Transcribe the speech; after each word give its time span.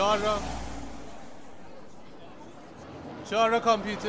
چهار 0.00 0.18
را. 0.18 0.38
چهار 3.30 3.50
را 3.50 3.60
کامپیوتر. 3.60 4.08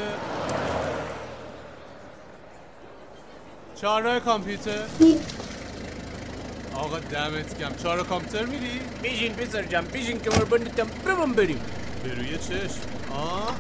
چهار 3.82 4.02
را 4.02 4.20
کامپیوتر. 4.20 4.84
آقا 6.76 7.00
دمت 7.00 7.60
کم 7.60 7.76
چهار 7.76 7.98
را 7.98 8.04
کامپیوتر 8.04 8.46
میری؟ 8.46 8.80
بیشین 9.02 9.34
پسر 9.34 9.64
جم 9.64 9.82
بیشین 9.82 10.20
کمر 10.20 10.44
بندتم 10.44 10.88
برم 11.06 11.34
بریم. 11.34 11.62
به 12.04 12.14
روی 12.14 12.38
چشم. 12.38 12.82
آه, 13.14 13.48
آه. 13.48 13.56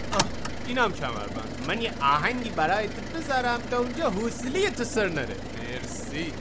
اینم 0.67 0.93
کمربند. 0.93 1.65
من 1.67 1.81
یه 1.81 1.91
آهنگی 2.01 2.49
برای 2.49 2.87
تو 2.87 3.19
بذارم 3.19 3.61
تا 3.71 3.77
اونجا 3.77 4.09
حوصله 4.09 4.69
تو 4.69 4.83
سر 4.83 5.07
نره. 5.07 5.35
مرسی. 5.59 6.33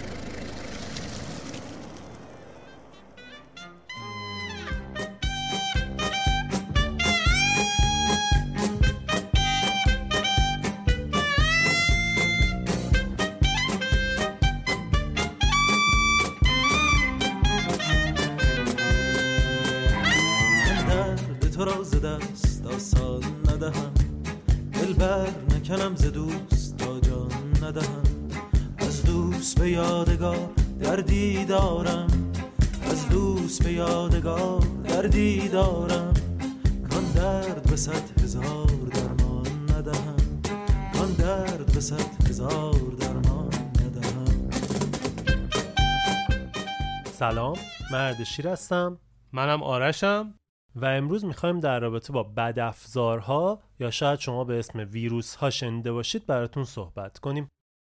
به 37.70 37.76
صد 37.76 38.20
هزار 38.22 38.66
درمان 38.66 39.46
ندهم. 39.70 40.42
کان 40.94 41.12
درد 41.12 41.74
به 41.74 41.80
صد 41.80 42.28
هزار 42.28 42.74
درمان 43.00 43.54
ندهم. 43.54 44.50
سلام 47.04 47.56
مرد 47.92 48.24
شیر 48.24 48.48
هستم. 48.48 48.98
منم 49.32 49.62
آرشم. 49.62 50.34
و 50.77 50.86
امروز 50.86 51.24
می‌خوایم 51.24 51.60
در 51.60 51.80
رابطه 51.80 52.12
با 52.12 52.22
بدافزارها 52.22 53.62
یا 53.80 53.90
شاید 53.90 54.18
شما 54.18 54.44
به 54.44 54.58
اسم 54.58 54.88
ویروس 54.90 55.34
ها 55.34 55.50
شنیده 55.50 55.92
باشید 55.92 56.27
براتون 56.27 56.64
صحبت 56.64 57.18
کنیم. 57.18 57.48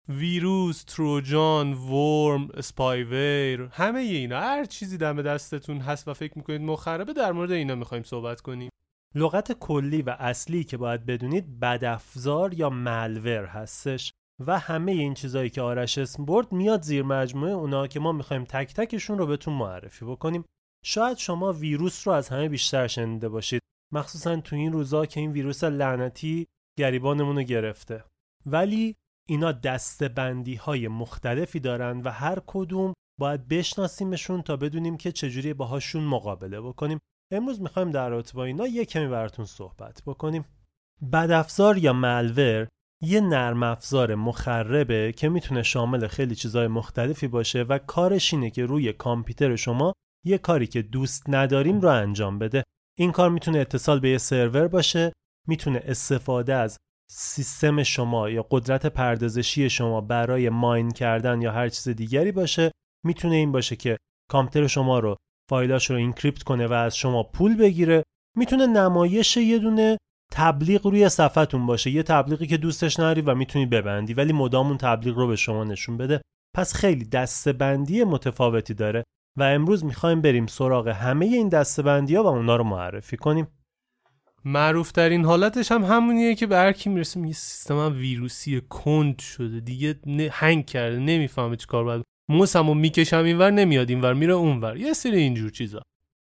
ویروس، 0.08 0.84
تروجان، 0.84 1.72
ورم، 1.72 2.48
اسپایویر 2.54 3.68
همه 3.72 4.00
اینا 4.00 4.40
هر 4.40 4.64
چیزی 4.64 4.98
دم 4.98 5.22
دستتون 5.22 5.78
هست 5.78 6.08
و 6.08 6.14
فکر 6.14 6.38
می‌کنید 6.38 6.60
مخربه 6.60 7.12
در 7.12 7.32
مورد 7.32 7.50
اینا 7.50 7.74
می‌خوایم 7.74 8.02
صحبت 8.02 8.40
کنیم. 8.40 8.70
لغت 9.16 9.52
کلی 9.52 10.02
و 10.02 10.16
اصلی 10.18 10.64
که 10.64 10.76
باید 10.76 11.06
بدونید 11.06 11.60
بدافزار 11.60 12.54
یا 12.54 12.70
ملور 12.70 13.44
هستش 13.44 14.12
و 14.46 14.58
همه 14.58 14.92
این 14.92 15.14
چیزایی 15.14 15.50
که 15.50 15.62
آرش 15.62 15.98
اسم 15.98 16.24
برد 16.24 16.52
میاد 16.52 16.82
زیر 16.82 17.02
مجموعه 17.02 17.52
اونا 17.52 17.86
که 17.86 18.00
ما 18.00 18.12
می‌خوایم 18.12 18.44
تک 18.44 18.74
تکشون 18.74 19.18
رو 19.18 19.26
بهتون 19.26 19.54
معرفی 19.54 20.04
بکنیم. 20.04 20.44
شاید 20.84 21.16
شما 21.16 21.52
ویروس 21.52 22.08
رو 22.08 22.14
از 22.14 22.28
همه 22.28 22.48
بیشتر 22.48 22.86
شنیده 22.86 23.28
باشید. 23.28 23.60
مخصوصا 23.92 24.36
تو 24.36 24.56
این 24.56 24.72
روزا 24.72 25.06
که 25.06 25.20
این 25.20 25.32
ویروس 25.32 25.64
لعنتی 25.64 26.46
گریبانمون 26.78 27.36
رو 27.36 27.42
گرفته. 27.42 28.04
ولی 28.46 28.96
اینا 29.28 29.52
دستبندی 29.52 30.54
های 30.54 30.88
مختلفی 30.88 31.60
دارن 31.60 32.00
و 32.00 32.10
هر 32.10 32.38
کدوم 32.46 32.92
باید 33.20 33.48
بشناسیمشون 33.48 34.42
تا 34.42 34.56
بدونیم 34.56 34.96
که 34.96 35.12
چجوری 35.12 35.54
باهاشون 35.54 36.04
مقابله 36.04 36.60
بکنیم. 36.60 36.98
امروز 37.30 37.60
می‌خوایم 37.60 37.90
در 37.90 38.08
رابطه 38.08 38.32
با 38.32 38.44
اینا 38.44 38.66
یه 38.66 38.84
کمی 38.84 39.08
براتون 39.08 39.44
صحبت 39.44 40.02
بکنیم. 40.06 40.44
بدافزار 41.12 41.78
یا 41.78 41.92
ملور 41.92 42.68
یه 43.02 43.20
نرم 43.20 43.62
افزار 43.62 44.14
مخربه 44.14 45.12
که 45.16 45.28
می‌تونه 45.28 45.62
شامل 45.62 46.06
خیلی 46.06 46.34
چیزهای 46.34 46.66
مختلفی 46.66 47.28
باشه 47.28 47.62
و 47.62 47.78
کارش 47.78 48.34
اینه 48.34 48.50
که 48.50 48.66
روی 48.66 48.92
کامپیوتر 48.92 49.56
شما 49.56 49.92
یه 50.24 50.38
کاری 50.38 50.66
که 50.66 50.82
دوست 50.82 51.24
نداریم 51.28 51.80
رو 51.80 51.88
انجام 51.88 52.38
بده. 52.38 52.62
این 52.98 53.12
کار 53.12 53.30
می‌تونه 53.30 53.58
اتصال 53.58 54.00
به 54.00 54.08
یه 54.08 54.18
سرور 54.18 54.68
باشه 54.68 55.12
می‌تونه 55.48 55.80
استفاده 55.84 56.54
از 56.54 56.76
سیستم 57.10 57.82
شما 57.82 58.30
یا 58.30 58.46
قدرت 58.50 58.86
پردازشی 58.86 59.70
شما 59.70 60.00
برای 60.00 60.48
ماین 60.48 60.90
کردن 60.90 61.42
یا 61.42 61.52
هر 61.52 61.68
چیز 61.68 61.88
دیگری 61.88 62.32
باشه. 62.32 62.70
می‌تونه 63.04 63.34
این 63.34 63.52
باشه 63.52 63.76
که 63.76 63.96
کامپیوتر 64.30 64.66
شما 64.66 64.98
رو 64.98 65.16
فایلاش 65.50 65.90
رو 65.90 65.96
اینکریپت 65.96 66.42
کنه 66.42 66.66
و 66.66 66.72
از 66.72 66.96
شما 66.96 67.22
پول 67.22 67.56
بگیره 67.56 68.02
می‌تونه 68.36 68.66
نمایش 68.66 69.36
یه 69.36 69.58
دونه 69.58 69.98
تبلیغ 70.32 70.86
روی 70.86 71.08
صفحتون 71.08 71.66
باشه. 71.66 71.90
یه 71.90 72.02
تبلیغی 72.02 72.46
که 72.46 72.56
دوستش 72.56 73.00
نداری 73.00 73.20
و 73.20 73.34
می‌تونی 73.34 73.66
ببندی 73.66 74.14
ولی 74.14 74.32
مدام 74.32 74.66
اون 74.66 74.76
تبلیغ 74.76 75.16
رو 75.16 75.26
به 75.26 75.36
شما 75.36 75.64
نشون 75.64 75.96
بده. 75.96 76.20
پس 76.56 76.74
خیلی 76.74 77.04
دستبندی 77.04 78.04
متفاوتی 78.04 78.74
داره 78.74 79.04
و 79.38 79.42
امروز 79.42 79.84
می‌خوایم 79.84 80.20
بریم 80.20 80.46
سراغ 80.46 80.88
همه 80.88 81.26
این 81.26 81.48
دستبندی 81.48 82.14
ها 82.14 82.22
و 82.22 82.26
اونا 82.26 82.56
رو 82.56 82.64
معرفی 82.64 83.16
کنیم. 83.16 83.48
معروف 84.44 84.92
ترین 84.92 85.24
حالتش 85.24 85.72
هم 85.72 85.84
همونیه 85.84 86.34
که 86.34 86.46
به 86.46 86.56
هر 86.56 86.72
کی 86.72 86.90
می‌رسیم 86.90 87.24
یه 87.24 87.32
سیستم 87.32 87.78
هم 87.78 87.92
ویروسی 87.92 88.60
کند 88.60 89.18
شده. 89.18 89.60
دیگه 89.60 90.00
هنگ 90.30 90.66
کرده 90.66 90.98
نمی‌فهمه 90.98 91.56
چی 91.56 91.66
کار 91.66 91.84
باید 91.84 92.04
موسمو 92.28 92.74
می‌کشم 92.74 93.24
اینور 93.24 93.50
نمیاد 93.50 93.90
اینور 93.90 94.14
میره 94.14 94.32
اونور. 94.32 94.76
یه 94.76 94.92
سری 94.92 95.16
اینجور 95.16 95.50
چیزا. 95.50 95.82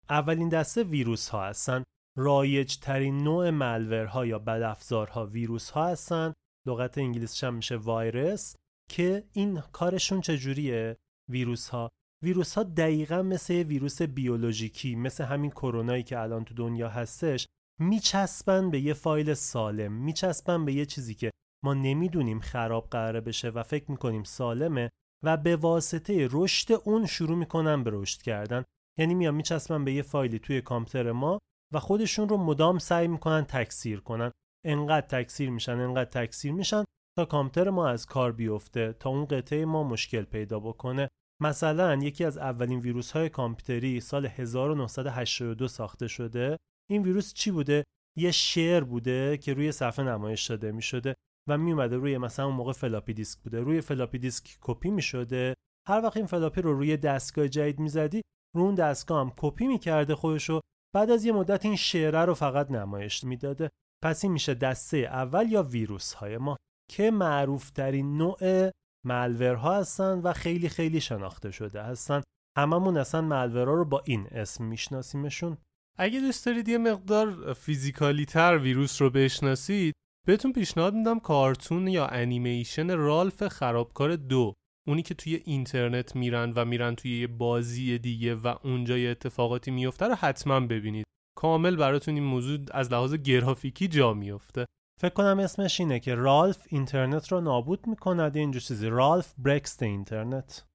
اولین 0.09 0.49
دسته 0.49 0.83
ویروس 0.83 1.29
ها 1.29 1.45
هستن. 1.45 1.83
رایج 2.17 2.77
ترین 2.77 3.17
نوع 3.17 3.49
ملورها 3.49 4.25
یا 4.25 4.39
بدافزارها 4.39 5.25
ویروس 5.25 5.69
ها 5.69 5.87
هستن. 5.87 6.33
لغت 6.67 6.97
انگلیسیش 6.97 7.43
هم 7.43 7.53
میشه 7.53 7.75
وایرس 7.75 8.55
که 8.89 9.23
این 9.33 9.61
کارشون 9.71 10.21
چجوریه؟ 10.21 10.97
ویروس 11.29 11.69
ها 11.69 11.89
ویروس 12.23 12.53
ها 12.55 12.63
دقیقا 12.63 13.21
مثل 13.21 13.53
ویروس 13.53 14.01
بیولوژیکی 14.01 14.95
مثل 14.95 15.23
همین 15.23 15.51
کرونایی 15.51 16.03
که 16.03 16.19
الان 16.19 16.43
تو 16.43 16.53
دنیا 16.53 16.89
هستش 16.89 17.47
میچسبن 17.79 18.71
به 18.71 18.79
یه 18.79 18.93
فایل 18.93 19.33
سالم. 19.33 19.91
میچسبن 19.91 20.65
به 20.65 20.73
یه 20.73 20.85
چیزی 20.85 21.15
که 21.15 21.31
ما 21.63 21.73
نمی‌دونیم 21.73 22.39
خراب 22.39 22.87
قراره 22.91 23.21
بشه 23.21 23.49
و 23.49 23.63
فکر 23.63 23.91
می‌کنیم 23.91 24.23
سالمه. 24.23 24.89
و 25.23 25.37
به 25.37 25.55
واسطه 25.55 26.27
رشد 26.31 26.71
اون 26.71 27.05
شروع 27.05 27.37
می‌کنن 27.37 27.83
به 27.83 27.91
رشد 27.93 28.21
کردن. 28.21 28.63
یعنی 28.99 29.15
میان 29.15 29.35
میچسبن 29.35 29.85
به 29.85 29.93
یه 29.93 30.01
فایلی 30.01 30.39
توی 30.39 30.61
کامپیوتر 30.61 31.11
ما 31.11 31.39
و 31.73 31.79
خودشون 31.79 32.29
رو 32.29 32.37
مدام 32.37 32.79
سعی 32.79 33.07
می‌کنن 33.07 33.43
تکثیر 33.43 33.99
کنن. 33.99 34.31
انقدر 34.65 35.07
تکثیر 35.07 35.49
میشن 35.49 35.79
انقدر 35.79 36.25
تکثیر 36.25 36.51
میشن 36.51 36.83
تا 37.17 37.25
کامپیوتر 37.25 37.69
ما 37.69 37.87
از 37.87 38.05
کار 38.05 38.31
بیفته 38.31 38.93
تا 38.93 39.09
اون 39.09 39.25
قطعه 39.25 39.65
ما 39.65 39.83
مشکل 39.83 40.23
پیدا 40.23 40.59
بکنه. 40.59 41.09
مثلا 41.41 41.95
یکی 41.95 42.23
از 42.25 42.37
اولین 42.37 42.79
ویروس 42.79 43.11
های 43.11 43.29
کامپیوتری 43.29 43.99
سال 43.99 44.25
1982 44.25 45.67
ساخته 45.67 46.07
شده. 46.07 46.57
این 46.89 47.03
ویروس 47.03 47.33
چی 47.33 47.51
بوده؟ 47.51 47.83
یه 48.17 48.31
شعر 48.31 48.83
بوده 48.83 49.37
که 49.37 49.53
روی 49.53 49.71
صفحه 49.71 50.05
نمایش 50.05 50.45
داده 50.45 50.71
می 50.71 50.81
شده 50.81 51.13
و 51.47 51.57
می 51.57 51.71
اومده 51.71 51.95
روی 51.95 52.17
مثلا 52.17 52.45
اون 52.45 52.55
موقع 52.55 52.71
فلاپی 52.71 53.13
دیسک 53.13 53.39
بوده. 53.39 53.59
روی 53.59 53.81
فلاپی 53.81 54.19
دیسک 54.19 54.57
کپی 54.61 54.91
می 54.91 55.01
شده 55.01 55.53
هر 55.87 56.01
وقت 56.01 56.17
این 56.17 56.25
فلاپی 56.25 56.61
رو 56.61 56.73
روی 56.73 56.97
دستگاه 56.97 57.47
جدید 57.47 57.79
می 57.79 57.89
زدی 57.89 58.21
رو 58.55 58.61
اون 58.61 58.75
دستگاه 58.75 59.21
هم 59.21 59.33
کپی 59.37 59.77
کرده 59.77 60.15
خودشو. 60.15 60.59
بعد 60.95 61.09
از 61.09 61.25
یه 61.25 61.31
مدت 61.31 61.65
این 61.65 61.75
شعره 61.75 62.25
رو 62.25 62.33
فقط 62.33 62.71
نمایش 62.71 63.23
می‌داده. 63.23 63.69
پس 64.03 64.23
این 64.23 64.33
میشه 64.33 64.53
دسته 64.53 64.97
اول 64.97 65.51
یا 65.51 65.63
ویروس 65.63 66.13
های 66.13 66.37
ما 66.37 66.57
که 66.91 67.11
معروف 67.11 67.69
ترین 67.69 68.17
نوع 68.17 68.71
malware 69.05 69.68
ها 69.68 69.77
هستن 69.77 70.19
و 70.19 70.33
خیلی 70.33 70.69
خیلی 70.69 71.01
شناخته 71.01 71.51
شده 71.51 71.83
هستن. 71.83 72.21
هممون 72.57 72.97
اصلا 72.97 73.21
ملورها 73.21 73.73
رو 73.73 73.85
با 73.85 74.03
این 74.05 74.27
اسم 74.31 74.63
میشناسیمشون. 74.63 75.57
اگه 75.97 76.19
دوست 76.19 76.45
دارید 76.45 76.67
یه 76.67 76.77
مقدار 76.77 77.53
فیزیکالی 77.53 78.25
تر 78.25 78.57
ویروس 78.57 79.01
رو 79.01 79.09
بشناسید 79.09 79.93
بهتون 80.27 80.53
پیشنهاد 80.53 80.93
میدم 80.93 81.19
کارتون 81.19 81.87
یا 81.87 82.07
انیمیشن 82.07 82.97
رالف 82.97 83.47
خرابکار 83.47 84.15
دو 84.15 84.53
اونی 84.87 85.01
که 85.01 85.13
توی 85.13 85.41
اینترنت 85.45 86.15
میرن 86.15 86.53
و 86.55 86.65
میرن 86.65 86.95
توی 86.95 87.19
یه 87.19 87.27
بازی 87.27 87.97
دیگه 87.97 88.35
و 88.35 88.55
اونجا 88.63 88.97
یه 88.97 89.09
اتفاقاتی 89.09 89.71
میفته 89.71 90.05
رو 90.05 90.15
حتما 90.15 90.59
ببینید. 90.59 91.05
کامل 91.37 91.75
براتون 91.75 92.13
این 92.13 92.23
موضوع 92.23 92.59
از 92.71 92.91
لحاظ 92.91 93.13
گرافیکی 93.13 93.87
جا 93.87 94.13
میفته 94.13 94.65
فکر 95.01 95.13
کنم 95.13 95.39
اسمش 95.39 95.79
اینه 95.79 95.99
که 95.99 96.15
رالف 96.15 96.57
اینترنت 96.67 97.31
رو 97.31 97.41
نابود 97.41 97.87
می‌کند. 97.87 98.37
اینجور 98.37 98.61
چیزی. 98.61 98.87
رالف 98.87 99.33
برکست 99.37 99.83
اینترنت 99.83 100.65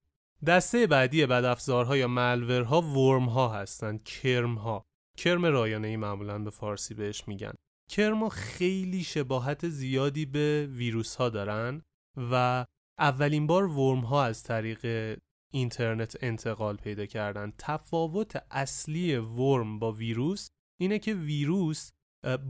دسته 0.46 0.86
بعدی 0.86 1.26
بدافزارها 1.26 1.96
یا 1.96 2.08
ملورها 2.08 2.82
ورم 2.82 3.28
ها 3.28 3.48
هستن 3.48 3.98
کرم 3.98 4.54
ها 4.54 4.82
کرم 5.18 5.46
رایانه 5.46 5.88
ای 5.88 5.96
معمولا 5.96 6.38
به 6.38 6.50
فارسی 6.50 6.94
بهش 6.94 7.28
میگن. 7.28 7.52
کرم 7.92 8.22
ها 8.22 8.28
خیلی 8.28 9.04
شباهت 9.04 9.68
زیادی 9.68 10.26
به 10.26 10.68
ویروس 10.72 11.16
ها 11.16 11.28
دارن 11.28 11.82
و 12.30 12.66
اولین 12.98 13.46
بار 13.46 13.66
ورم 13.66 14.00
ها 14.00 14.24
از 14.24 14.42
طریق 14.42 15.18
اینترنت 15.52 16.16
انتقال 16.20 16.76
پیدا 16.76 17.06
کردن. 17.06 17.52
تفاوت 17.58 18.42
اصلی 18.50 19.16
ورم 19.16 19.78
با 19.78 19.92
ویروس 19.92 20.50
اینه 20.80 20.98
که 20.98 21.14
ویروس 21.14 21.90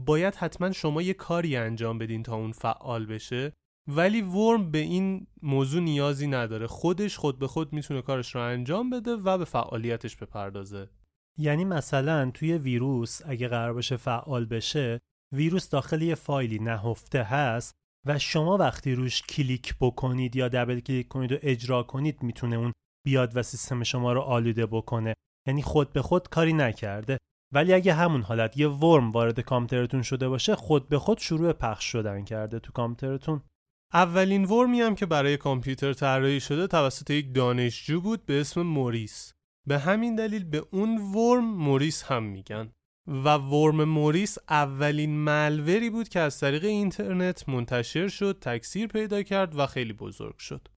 باید 0.05 0.35
حتما 0.35 0.71
شما 0.71 1.01
یه 1.01 1.13
کاری 1.13 1.55
انجام 1.55 1.97
بدین 1.97 2.23
تا 2.23 2.35
اون 2.35 2.51
فعال 2.51 3.05
بشه 3.05 3.53
ولی 3.87 4.21
ورم 4.21 4.71
به 4.71 4.77
این 4.77 5.27
موضوع 5.41 5.81
نیازی 5.81 6.27
نداره. 6.27 6.67
خودش 6.67 7.17
خود 7.17 7.39
به 7.39 7.47
خود 7.47 7.73
می‌تونه 7.73 8.01
کارش 8.01 8.35
رو 8.35 8.41
انجام 8.41 8.89
بده 8.89 9.11
و 9.11 9.37
به 9.37 9.45
فعالیتش 9.45 10.15
بپردازه. 10.15 10.89
یعنی 11.37 11.65
مثلا 11.65 12.31
توی 12.31 12.53
ویروس 12.53 13.21
اگه 13.25 13.47
قرار 13.47 13.73
باشه 13.73 13.97
فعال 13.97 14.45
بشه 14.45 14.99
ویروس 15.33 15.69
داخل 15.69 16.01
یه 16.01 16.15
فایلی 16.15 16.59
نهفته 16.59 17.23
هست 17.23 17.73
و 18.07 18.19
شما 18.19 18.57
وقتی 18.57 18.95
روش 18.95 19.21
کلیک 19.21 19.75
بکنید 19.81 20.35
یا 20.35 20.47
دبل 20.47 20.79
کلیک 20.79 21.07
کنید 21.07 21.31
و 21.31 21.37
اجرا 21.41 21.83
کنید 21.83 22.23
می‌تونه 22.23 22.55
اون 22.55 22.73
بیاد 23.05 23.37
و 23.37 23.43
سیستم 23.43 23.83
شما 23.83 24.13
رو 24.13 24.21
آلوده 24.21 24.65
بکنه. 24.65 25.13
یعنی 25.47 25.61
خود 25.61 25.93
به 25.93 26.01
خود 26.01 26.29
کاری 26.29 26.53
نکرده. 26.53 27.17
ولی 27.53 27.73
اگه 27.73 27.93
همون 27.93 28.21
حالت 28.21 28.57
یه 28.57 28.67
ورم 28.67 29.11
وارد 29.11 29.39
کامپیوترتون 29.39 30.01
شده 30.01 30.29
باشه 30.29 30.55
خود 30.55 30.89
به 30.89 30.99
خود 30.99 31.17
شروع 31.17 31.53
پخش 31.53 31.85
شدن 31.85 32.23
کرده 32.23 32.59
تو 32.59 32.71
کامپیوترتون. 32.71 33.41
اولین 33.93 34.45
ورمی 34.45 34.81
هم 34.81 34.95
که 34.95 35.05
برای 35.05 35.37
کامپیوتر 35.37 35.93
طراحی 35.93 36.39
شده 36.39 36.67
توسط 36.67 37.09
یک 37.09 37.35
دانشجو 37.35 38.01
بود 38.01 38.25
به 38.25 38.41
اسم 38.41 38.61
موریس. 38.61 39.33
به 39.67 39.79
همین 39.79 40.15
دلیل 40.15 40.43
به 40.43 40.65
اون 40.71 40.97
ورم 40.97 41.45
موریس 41.45 42.03
هم 42.03 42.23
میگن. 42.23 42.71
و 43.07 43.37
ورم 43.37 43.83
موریس 43.83 44.37
اولین 44.49 45.23
ملوری 45.23 45.89
بود 45.89 46.09
که 46.09 46.19
از 46.19 46.39
طریق 46.39 46.63
اینترنت 46.63 47.49
منتشر 47.49 48.07
شد 48.07 48.37
تکثیر 48.41 48.87
پیدا 48.87 49.23
کرد 49.23 49.59
و 49.59 49.65
خیلی 49.65 49.93
بزرگ 49.93 50.37
شد. 50.37 50.67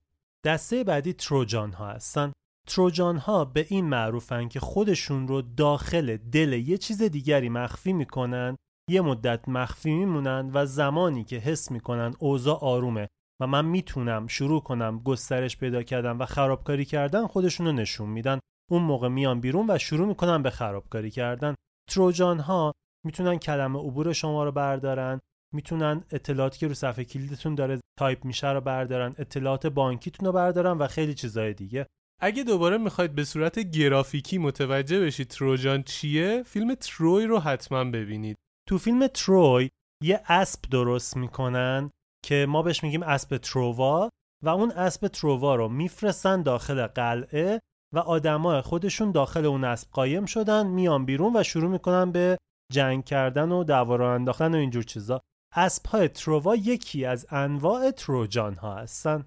دسته 0.45 0.83
بعدی 0.83 1.13
تروجان 1.13 1.71
ها 1.71 1.87
هستن. 1.87 2.31
تروجان 2.67 3.17
ها 3.17 3.45
به 3.45 3.65
این 3.69 3.85
معروفن 3.85 4.47
که 4.47 4.59
خودشون 4.59 5.27
رو 5.27 5.41
داخل 5.41 6.17
دل 6.17 6.53
یه 6.53 6.77
چیز 6.77 7.03
دیگری 7.03 7.49
مخفی 7.49 7.93
می‌کنن 7.93 8.55
یه 8.89 9.01
مدت 9.01 9.49
مخفی 9.49 9.93
میمونن 9.93 10.51
و 10.53 10.65
زمانی 10.65 11.23
که 11.23 11.37
حس 11.37 11.71
می‌کنن 11.71 12.13
اوضاع 12.19 12.59
آرومه 12.59 13.07
و 13.41 13.47
من 13.47 13.65
می‌تونم 13.65 14.27
شروع 14.27 14.61
کنم 14.61 14.99
گسترش 14.99 15.57
پیدا 15.57 15.83
کردن 15.83 16.11
و 16.11 16.25
خرابکاری 16.25 16.85
کردن 16.85 17.27
خودشون 17.27 17.65
رو 17.65 17.71
نشون 17.71 18.09
میدن. 18.09 18.39
اون 18.71 18.83
موقع 18.83 19.07
میان 19.07 19.39
بیرون 19.39 19.65
و 19.69 19.77
شروع 19.77 20.07
می‌کنن 20.07 20.43
به 20.43 20.49
خرابکاری 20.49 21.11
کردن. 21.11 21.55
تروجان 21.89 22.39
ها 22.39 22.73
می‌تونن 23.05 23.37
کلمه 23.37 23.79
عبور 23.79 24.13
شما 24.13 24.43
رو 24.43 24.51
بردارن 24.51 25.19
می‌تونن 25.53 26.03
اطلاعاتی 26.11 26.59
که 26.59 26.67
رو 26.67 26.73
صفحه 26.73 27.03
کلیدتون 27.03 27.55
داره 27.55 27.79
تایپ 27.99 28.25
میشه 28.25 28.51
رو 28.51 28.61
بردارن 28.61 29.15
اطلاعات 29.17 29.67
بانکیتون 29.67 30.25
رو 30.25 30.31
بردارن 30.31 30.77
و 30.77 30.87
خیلی 30.87 31.13
چیزای 31.13 31.53
دیگه. 31.53 31.87
اگه 32.21 32.43
دوباره 32.43 32.77
می‌خواید 32.77 33.15
به 33.15 33.23
صورت 33.23 33.59
گرافیکی 33.59 34.37
متوجه 34.37 35.05
بشید 35.05 35.27
تروجان 35.27 35.83
چیه 35.83 36.43
فیلم 36.43 36.75
تروی 36.75 37.25
رو 37.25 37.39
حتما 37.39 37.83
ببینید. 37.83 38.37
تو 38.67 38.77
فیلم 38.77 39.07
تروی 39.07 39.69
یه 40.03 40.21
اسب 40.27 40.61
درست 40.71 41.17
می‌کنن 41.17 41.89
که 42.25 42.45
ما 42.49 42.61
بهش 42.61 42.83
میگیم 42.83 43.03
اسب 43.03 43.37
تروا 43.37 44.09
و 44.43 44.49
اون 44.49 44.71
اسب 44.71 45.07
تروا 45.07 45.55
رو 45.55 45.69
میفرستن 45.69 46.41
داخل 46.41 46.87
قلعه 46.87 47.59
و 47.93 47.99
آدمای 47.99 48.61
خودشون 48.61 49.11
داخل 49.11 49.45
اون 49.45 49.63
اسب 49.63 49.91
قایم 49.91 50.25
شدن 50.25 50.67
میان 50.67 51.05
بیرون 51.05 51.35
و 51.35 51.43
شروع 51.43 51.71
می‌کنن 51.71 52.11
به 52.11 52.37
جنگ 52.71 53.05
کردن 53.05 53.51
و 53.51 53.63
دعوا 53.63 54.13
انداختن 54.13 54.55
و 54.55 54.57
اینجور 54.57 54.83
چیزا. 54.83 55.21
اسب 55.55 55.85
های 55.85 56.07
تروا 56.07 56.55
یکی 56.55 57.05
از 57.05 57.27
انواع 57.29 57.91
تروجان 57.91 58.55
ها 58.55 58.75
هستن. 58.75 59.25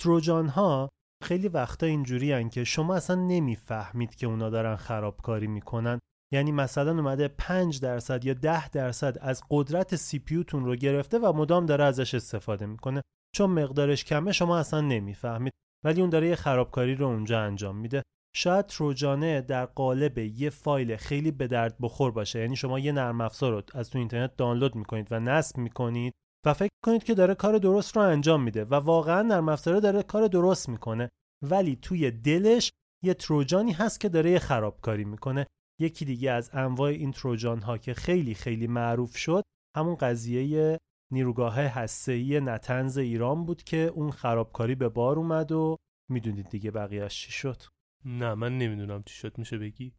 تروجان 0.00 0.48
ها 0.48 0.88
خیلی 1.24 1.48
وقتا 1.48 1.86
اینجوری 1.86 2.32
هن 2.32 2.48
که 2.48 2.64
شما 2.64 2.94
اصلا 2.94 3.16
نمی‌فهمید 3.16 4.14
که 4.14 4.26
اونا 4.26 4.50
دارن 4.50 4.76
خرابکاری 4.76 5.46
می‌کنن. 5.46 5.98
یعنی 6.32 6.52
مثلا 6.52 6.90
اومده 6.90 7.28
5 7.28 7.80
درصد 7.80 8.24
یا 8.24 8.34
10 8.34 8.68
درصد 8.68 9.18
از 9.20 9.42
قدرت 9.50 9.96
سی 9.96 10.18
پیوتون 10.18 10.64
رو 10.64 10.76
گرفته 10.76 11.18
و 11.18 11.32
مدام 11.32 11.66
داره 11.66 11.84
ازش 11.84 12.14
استفاده 12.14 12.66
می‌کنه. 12.66 13.02
چون 13.36 13.50
مقدارش 13.50 14.04
کمه 14.04 14.32
شما 14.32 14.58
اصلا 14.58 14.80
نمی‌فهمید. 14.80 15.52
ولی 15.88 16.00
اون 16.00 16.10
داره 16.10 16.28
یه 16.28 16.36
خرابکاری 16.36 16.94
رو 16.94 17.06
اونجا 17.06 17.40
انجام 17.40 17.76
میده. 17.76 18.02
شاید 18.36 18.66
تروجانه 18.66 19.40
در 19.40 19.66
قالب 19.66 20.18
یه 20.18 20.50
فایل 20.50 20.96
خیلی 20.96 21.30
به 21.30 21.46
درد 21.46 21.76
بخور 21.80 22.10
باشه. 22.10 22.40
یعنی 22.40 22.56
شما 22.56 22.78
یه 22.78 22.92
نرم 22.92 23.20
افزار 23.20 23.52
رو 23.52 23.62
از 23.74 23.90
تو 23.90 23.98
اینترنت 23.98 24.36
دانلود 24.36 24.74
می‌کنید 24.74 25.08
و 25.10 25.20
نصب 25.20 25.58
می‌کنید 25.58 26.12
و 26.46 26.54
فکر 26.54 26.68
کنید 26.84 27.04
که 27.04 27.14
داره 27.14 27.34
کار 27.34 27.58
درست 27.58 27.96
رو 27.96 28.02
انجام 28.02 28.42
میده 28.42 28.64
و 28.64 28.74
واقعا 28.74 29.22
نرم 29.22 29.48
افزار 29.48 29.80
داره 29.80 30.02
کار 30.02 30.26
درست 30.26 30.68
می‌کنه. 30.68 31.08
ولی 31.44 31.76
توی 31.76 32.10
دلش 32.10 32.70
یه 33.04 33.14
تروجانی 33.14 33.72
هست 33.72 34.00
که 34.00 34.08
داره 34.08 34.30
یه 34.30 34.38
خرابکاری 34.38 35.04
می‌کنه. 35.04 35.46
یکی 35.80 36.04
دیگه 36.04 36.30
از 36.30 36.50
انواع 36.52 36.90
این 36.90 37.12
تروجان 37.12 37.60
ها 37.60 37.78
که 37.78 37.94
خیلی 37.94 38.34
خیلی 38.34 38.66
معروف 38.66 39.16
شد 39.16 39.42
همون 39.76 39.94
قضیه 39.94 40.78
نیروگاه 41.10 41.60
هسته‌ای 41.60 42.40
نتنز 42.40 42.98
ایران 42.98 43.44
بود 43.44 43.62
که 43.62 43.76
اون 43.76 44.10
خرابکاری 44.10 44.74
به 44.74 44.88
بار 44.88 45.18
اومد 45.18 45.52
و 45.52 45.76
می‌دونید 46.10 46.48
دیگه 46.48 46.70
بقیهش 46.70 47.20
چی 47.20 47.32
شد. 47.32 47.62
نه 48.04 48.34
من 48.34 48.58
نمی‌دونم 48.58 49.02
چی 49.02 49.14
شد 49.14 49.38
میشه 49.38 49.58
بگی؟ 49.58 49.94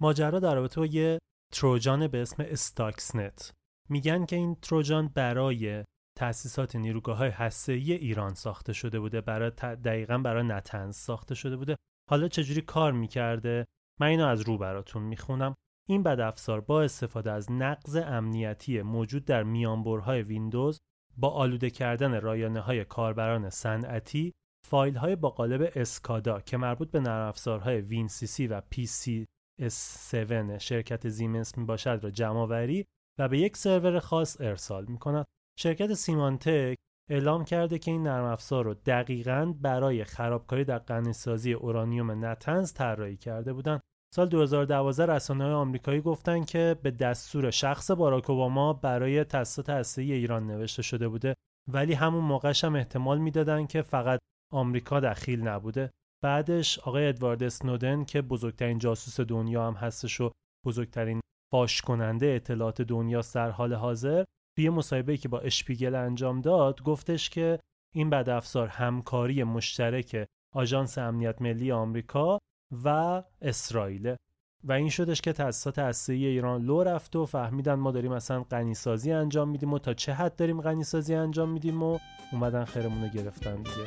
ماجرا 0.00 0.40
در 0.40 0.54
رابطه 0.54 0.80
با 0.80 0.86
یه 0.86 1.18
تروجان 1.52 2.08
به 2.08 2.22
اسم 2.22 2.42
استاکسنت. 2.46 3.52
میگن 3.88 4.26
که 4.26 4.36
این 4.36 4.54
تروجان 4.54 5.08
برای 5.08 5.84
تأسیسات 6.18 6.76
نیروگاه 6.76 7.16
های 7.16 7.30
هسته‌ای 7.30 7.92
ایران 7.92 8.34
ساخته 8.34 8.72
شده 8.72 9.00
بوده 9.00 9.20
برای 9.20 9.50
دقیقا 9.60 10.18
برای 10.18 10.46
نتنز 10.46 10.96
ساخته 10.96 11.34
شده 11.34 11.56
بوده. 11.56 11.76
حالا 12.10 12.28
چجوری 12.28 12.60
کار 12.60 12.92
می‌کرده؟ 12.92 13.64
من 14.00 14.06
اینو 14.06 14.26
از 14.26 14.40
رو 14.40 14.58
براتون 14.58 15.02
می‌خونم. 15.02 15.54
این 15.88 16.02
بدافزار 16.02 16.60
با 16.60 16.82
استفاده 16.82 17.32
از 17.32 17.52
نقض 17.52 17.96
امنیتی 17.96 18.82
موجود 18.82 19.24
در 19.24 19.42
میانبرهای 19.42 20.22
ویندوز 20.22 20.78
با 21.16 21.30
آلوده 21.30 21.70
کردن 21.70 22.20
رایانه 22.20 22.60
های 22.60 22.84
کاربران 22.84 23.50
صنعتی 23.50 24.32
فایل 24.66 24.96
های 24.96 25.16
با 25.16 25.30
قالب 25.30 25.72
SCADA 25.74 26.40
که 26.40 26.56
مربوط 26.56 26.90
به 26.90 27.00
نرم 27.00 27.28
افزارهای 27.28 27.80
WinCC 27.80 28.46
و 28.46 28.60
PCS7 28.70 30.58
شرکت 30.58 31.08
زیمنس 31.08 31.58
می 31.58 31.64
باشد 31.64 32.00
را 32.02 32.10
جمع 32.10 32.46
آوری 32.46 32.86
و 33.18 33.28
به 33.28 33.38
یک 33.38 33.56
سرور 33.56 33.98
خاص 33.98 34.40
ارسال 34.40 34.84
می 34.84 34.98
کند. 34.98 35.26
شرکت 35.58 35.94
سیمانتک 35.94 36.76
اعلام 37.10 37.44
کرده 37.44 37.78
که 37.78 37.90
این 37.90 38.02
نرم 38.02 38.24
افزار 38.24 38.64
رو 38.64 38.74
دقیقاً 38.74 39.54
برای 39.60 40.04
خرابکاری 40.04 40.64
در 40.64 40.78
غنیسازی 40.78 41.52
اورانیوم 41.52 42.24
نتنز 42.24 42.72
طراحی 42.72 43.16
کرده 43.16 43.52
بودند. 43.52 43.80
سال 44.14 44.28
2012 44.28 45.06
رسانه‌های 45.06 45.52
آمریکایی 45.52 46.00
گفتن 46.00 46.44
که 46.44 46.76
به 46.82 46.90
دستور 46.90 47.50
شخص 47.50 47.90
باراک 47.90 48.30
اوباما 48.30 48.72
برای 48.72 49.24
تاسیسات 49.24 49.70
هسته‌ای 49.70 50.12
ایران 50.12 50.46
نوشته 50.46 50.82
شده 50.82 51.08
بوده. 51.08 51.34
ولی 51.72 51.92
همون 51.92 52.24
موقعش 52.24 52.64
هم 52.64 52.74
احتمال 52.74 53.18
می‌دادن 53.18 53.66
که 53.66 53.82
فقط 53.82 54.18
آمریکا 54.52 55.00
دخیل 55.00 55.48
نبوده. 55.48 55.90
بعدش 56.24 56.78
آقای 56.78 57.08
ادوارد 57.08 57.42
اسنودن 57.42 58.04
که 58.04 58.22
بزرگترین 58.22 58.78
جاسوس 58.78 59.20
دنیا 59.20 59.66
هم 59.66 59.74
هستش 59.74 60.20
و 60.20 60.30
بزرگترین 60.66 61.20
فاش 61.52 61.80
کننده 61.80 62.26
اطلاعات 62.26 62.82
دنیا 62.82 63.20
در 63.34 63.50
حال 63.50 63.74
حاضر 63.74 64.24
توی 64.56 64.70
مصاحبه‌ای 64.70 65.18
که 65.18 65.28
با 65.28 65.38
اشپیگل 65.40 65.94
انجام 65.94 66.40
داد 66.40 66.82
گفتش 66.82 67.30
که 67.30 67.58
این 67.94 68.10
بدافزار 68.10 68.68
همکاری 68.68 69.44
مشترک 69.44 70.26
آژانس 70.54 70.98
امنیت 70.98 71.42
ملی 71.42 71.72
آمریکا 71.72 72.38
و 72.84 73.22
اسرائیل. 73.42 74.16
و 74.64 74.72
این 74.72 74.88
شدش 74.88 75.20
که 75.20 75.32
تاسیسات 75.32 75.78
هسته‌ای 75.78 76.26
ایران 76.26 76.62
لو 76.62 76.82
رفت 76.82 77.16
و 77.16 77.26
فهمیدن 77.26 77.74
ما 77.74 77.90
داریم 77.90 78.12
اصلا 78.12 78.42
غنیسازی 78.42 79.12
انجام 79.12 79.48
میدیم 79.48 79.72
و 79.72 79.78
تا 79.78 79.94
چه 79.94 80.12
حد 80.12 80.36
داریم 80.36 80.60
غنیسازی 80.60 81.14
انجام 81.14 81.48
میدیم 81.48 81.82
و 81.82 81.98
اومدن 82.32 82.64
خیرمون 82.64 83.02
رو 83.02 83.08
گرفتن 83.08 83.56
دیگه. 83.56 83.86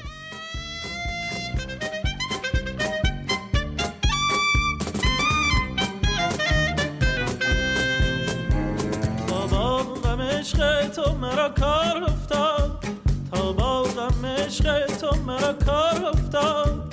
عشق 10.46 10.90
تو 10.90 11.18
مرا 11.18 11.50
کار 11.50 12.04
افتاد. 12.04 12.86
تا 13.32 13.54
با 13.54 13.84
غم 13.84 14.26
عشق 14.26 14.86
تو 14.86 15.16
مرا 15.16 15.54
کار 15.54 16.06
افتاد. 16.06 16.85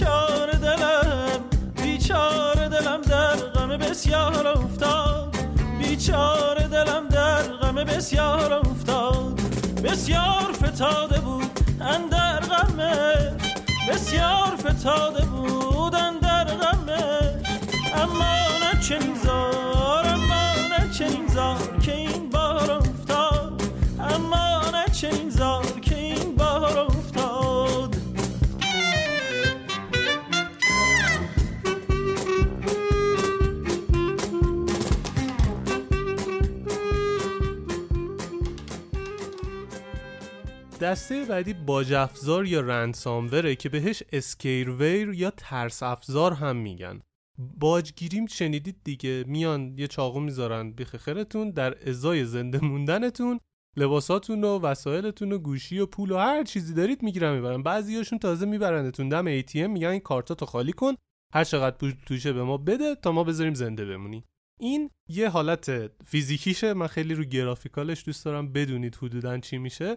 بیچاره 0.00 0.56
دلم 0.56 1.40
بیچاره 1.82 2.68
دلم 2.68 3.00
در 3.02 3.36
غم 3.36 3.68
بسیار 3.76 4.46
افتاد. 4.46 5.36
بیچاره 5.78 6.68
دلم 6.68 7.08
در 7.08 7.42
غم 7.42 7.74
بسیار 7.74 8.52
افتاد. 8.52 9.40
بسیار 9.84 10.52
فتاده 10.52 11.20
بود 11.20 11.60
اندر 11.80 12.40
غمش 12.40 13.54
بسیار 13.88 14.56
فتاده 14.58 15.24
بود 15.24 15.94
اندر 15.94 16.44
غمش 16.44 17.46
اما 17.94 18.34
نه 18.62 18.80
چنین 18.88 19.14
زار 19.24 20.06
اما 20.06 20.52
نه 20.78 20.90
چنین 20.98 21.26
زار 21.26 21.78
که 21.82 21.96
این 21.96 22.30
دسته 40.80 41.24
بعدی 41.24 41.54
باج 41.54 41.92
افزار 41.92 42.46
یا 42.46 42.60
رنساموره 42.60 43.56
که 43.56 43.68
بهش 43.68 44.02
اسکیرویر 44.12 45.08
یا 45.08 45.30
ترس 45.36 45.82
افزار 45.82 46.32
هم 46.32 46.56
میگن. 46.56 47.00
باجگیریم 47.38 48.26
شنیدید 48.26 48.76
دیگه. 48.84 49.24
میان 49.26 49.74
یه 49.78 49.86
چاقو 49.86 50.20
می‌ذارن 50.20 50.72
بیخ 50.72 50.96
خرتون 50.96 51.50
در 51.50 51.88
ازای 51.88 52.24
زنده 52.24 52.64
موندنتون 52.64 53.40
لباساتون 53.76 54.44
و 54.44 54.58
وسایلتون 54.58 55.32
و 55.32 55.38
گوشی 55.38 55.78
و 55.78 55.86
پول 55.86 56.10
و 56.10 56.16
هر 56.16 56.44
چیزی 56.44 56.74
دارید 56.74 57.02
می‌گیرن 57.02 57.34
می‌برن. 57.34 57.62
بعضیاشون 57.62 58.18
تازه 58.18 58.46
میبرنتون 58.46 59.08
دم 59.08 59.40
ATM 59.40 59.56
میگن 59.56 59.88
این 59.88 60.00
کارتاتو 60.00 60.46
خالی 60.46 60.72
کن. 60.72 60.94
هر 61.34 61.44
چقدر 61.44 61.76
پول 61.76 61.94
توشه 62.06 62.32
به 62.32 62.42
ما 62.42 62.56
بده 62.56 62.94
تا 62.94 63.12
ما 63.12 63.24
بذاریم 63.24 63.54
زنده 63.54 63.84
بمونی. 63.84 64.24
این 64.60 64.90
یه 65.08 65.28
حالت 65.28 65.90
فیزیکیشه. 66.06 66.74
من 66.74 66.86
خیلی 66.86 67.14
رو 67.14 67.24
گرافیکالش 67.24 68.04
دوست 68.06 68.24
دارم. 68.24 68.52
بدونید 68.52 68.96
حدودا 68.96 69.38
چی 69.38 69.58
میشه. 69.58 69.96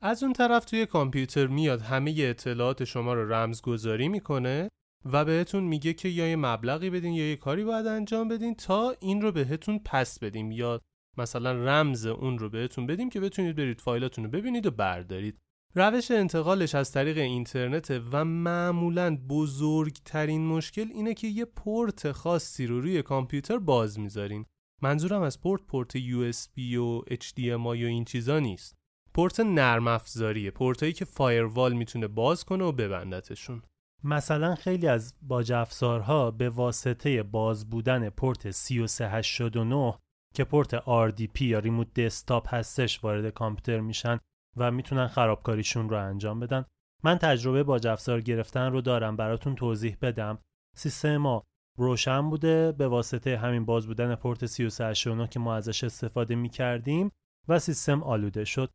از 0.00 0.22
اون 0.22 0.32
طرف 0.32 0.64
توی 0.64 0.86
کامپیوتر 0.86 1.46
میاد 1.46 1.80
همه 1.80 2.14
اطلاعات 2.18 2.84
شما 2.84 3.14
رو 3.14 3.32
رمزگذاری 3.32 4.08
می‌کنه 4.08 4.68
و 5.04 5.24
بهتون 5.24 5.64
میگه 5.64 5.92
که 5.92 6.08
یا 6.08 6.28
یه 6.28 6.36
مبلغی 6.36 6.90
بدین 6.90 7.12
یا 7.12 7.28
یه 7.28 7.36
کاری 7.36 7.64
باید 7.64 7.86
انجام 7.86 8.28
بدین 8.28 8.54
تا 8.54 8.94
این 9.00 9.22
رو 9.22 9.32
بهتون 9.32 9.78
پس 9.84 10.18
بدیم. 10.18 10.52
یا 10.52 10.80
مثلا 11.18 11.52
رمز 11.52 12.06
اون 12.06 12.38
رو 12.38 12.50
بهتون 12.50 12.86
بدیم 12.86 13.10
که 13.10 13.20
بتونید 13.20 13.56
برید 13.56 13.80
فایلاتون 13.80 14.24
رو 14.24 14.30
ببینید 14.30 14.66
و 14.66 14.70
بردارید. 14.70 15.38
روش 15.74 16.10
انتقالش 16.10 16.74
از 16.74 16.92
طریق 16.92 17.18
اینترنت 17.18 18.02
و 18.12 18.24
معمولا 18.24 19.16
بزرگترین 19.28 20.46
مشکل 20.46 20.88
اینه 20.94 21.14
که 21.14 21.26
یه 21.26 21.44
پورت 21.44 22.12
خاصی 22.12 22.66
رو 22.66 22.80
روی 22.80 23.02
کامپیوتر 23.02 23.58
باز 23.58 23.98
می‌ذارین. 23.98 24.46
منظورم 24.82 25.22
از 25.22 25.40
پورت 25.40 25.62
پورت 25.62 25.98
USB 25.98 26.76
و 26.76 27.02
HDMI 27.10 27.66
و 27.66 27.68
این 27.68 28.04
چیزا 28.04 28.38
نیست. 28.38 28.76
پورت 29.16 29.40
نرم 29.40 29.88
افزاریه. 29.88 30.50
پورتایی 30.50 30.92
که 30.92 31.04
فایروال 31.04 31.72
می‌تونه 31.72 32.08
باز 32.08 32.44
کنه 32.44 32.64
و 32.64 32.72
ببندتشون. 32.72 33.62
مثلا 34.04 34.54
خیلی 34.54 34.86
از 34.86 35.14
باج 35.22 35.52
افزارها 35.52 36.30
به 36.30 36.48
واسطه 36.48 37.22
باز 37.22 37.70
بودن 37.70 38.10
پورت 38.10 38.50
3389 38.50 39.98
که 40.34 40.44
پورت 40.44 40.78
RDP 40.78 41.40
یا 41.40 41.58
ریموت 41.58 41.94
دسکتاپ 41.94 42.54
هستش 42.54 43.04
وارد 43.04 43.30
کامپیوتر 43.30 43.80
میشن 43.80 44.18
و 44.56 44.70
می‌تونن 44.70 45.06
خرابکاریشون 45.06 45.88
رو 45.88 45.96
انجام 45.96 46.40
بدن. 46.40 46.64
من 47.04 47.18
تجربه 47.18 47.62
باج 47.62 47.86
افزار 47.86 48.20
گرفتن 48.20 48.72
رو 48.72 48.80
دارم. 48.80 49.16
براتون 49.16 49.54
توضیح 49.54 49.96
بدم. 50.02 50.38
سیستم 50.76 51.16
ما 51.16 51.42
روشن 51.78 52.30
بوده 52.30 52.72
به 52.72 52.88
واسطه 52.88 53.36
همین 53.36 53.64
باز 53.64 53.86
بودن 53.86 54.14
پورت 54.14 54.46
3389 54.46 55.28
که 55.28 55.40
ما 55.40 55.54
ازش 55.54 55.84
استفاده 55.84 56.34
می‌کردیم 56.34 57.10
و 57.48 57.58
سیستم 57.58 58.02
آلوده 58.02 58.44
شد. 58.44 58.70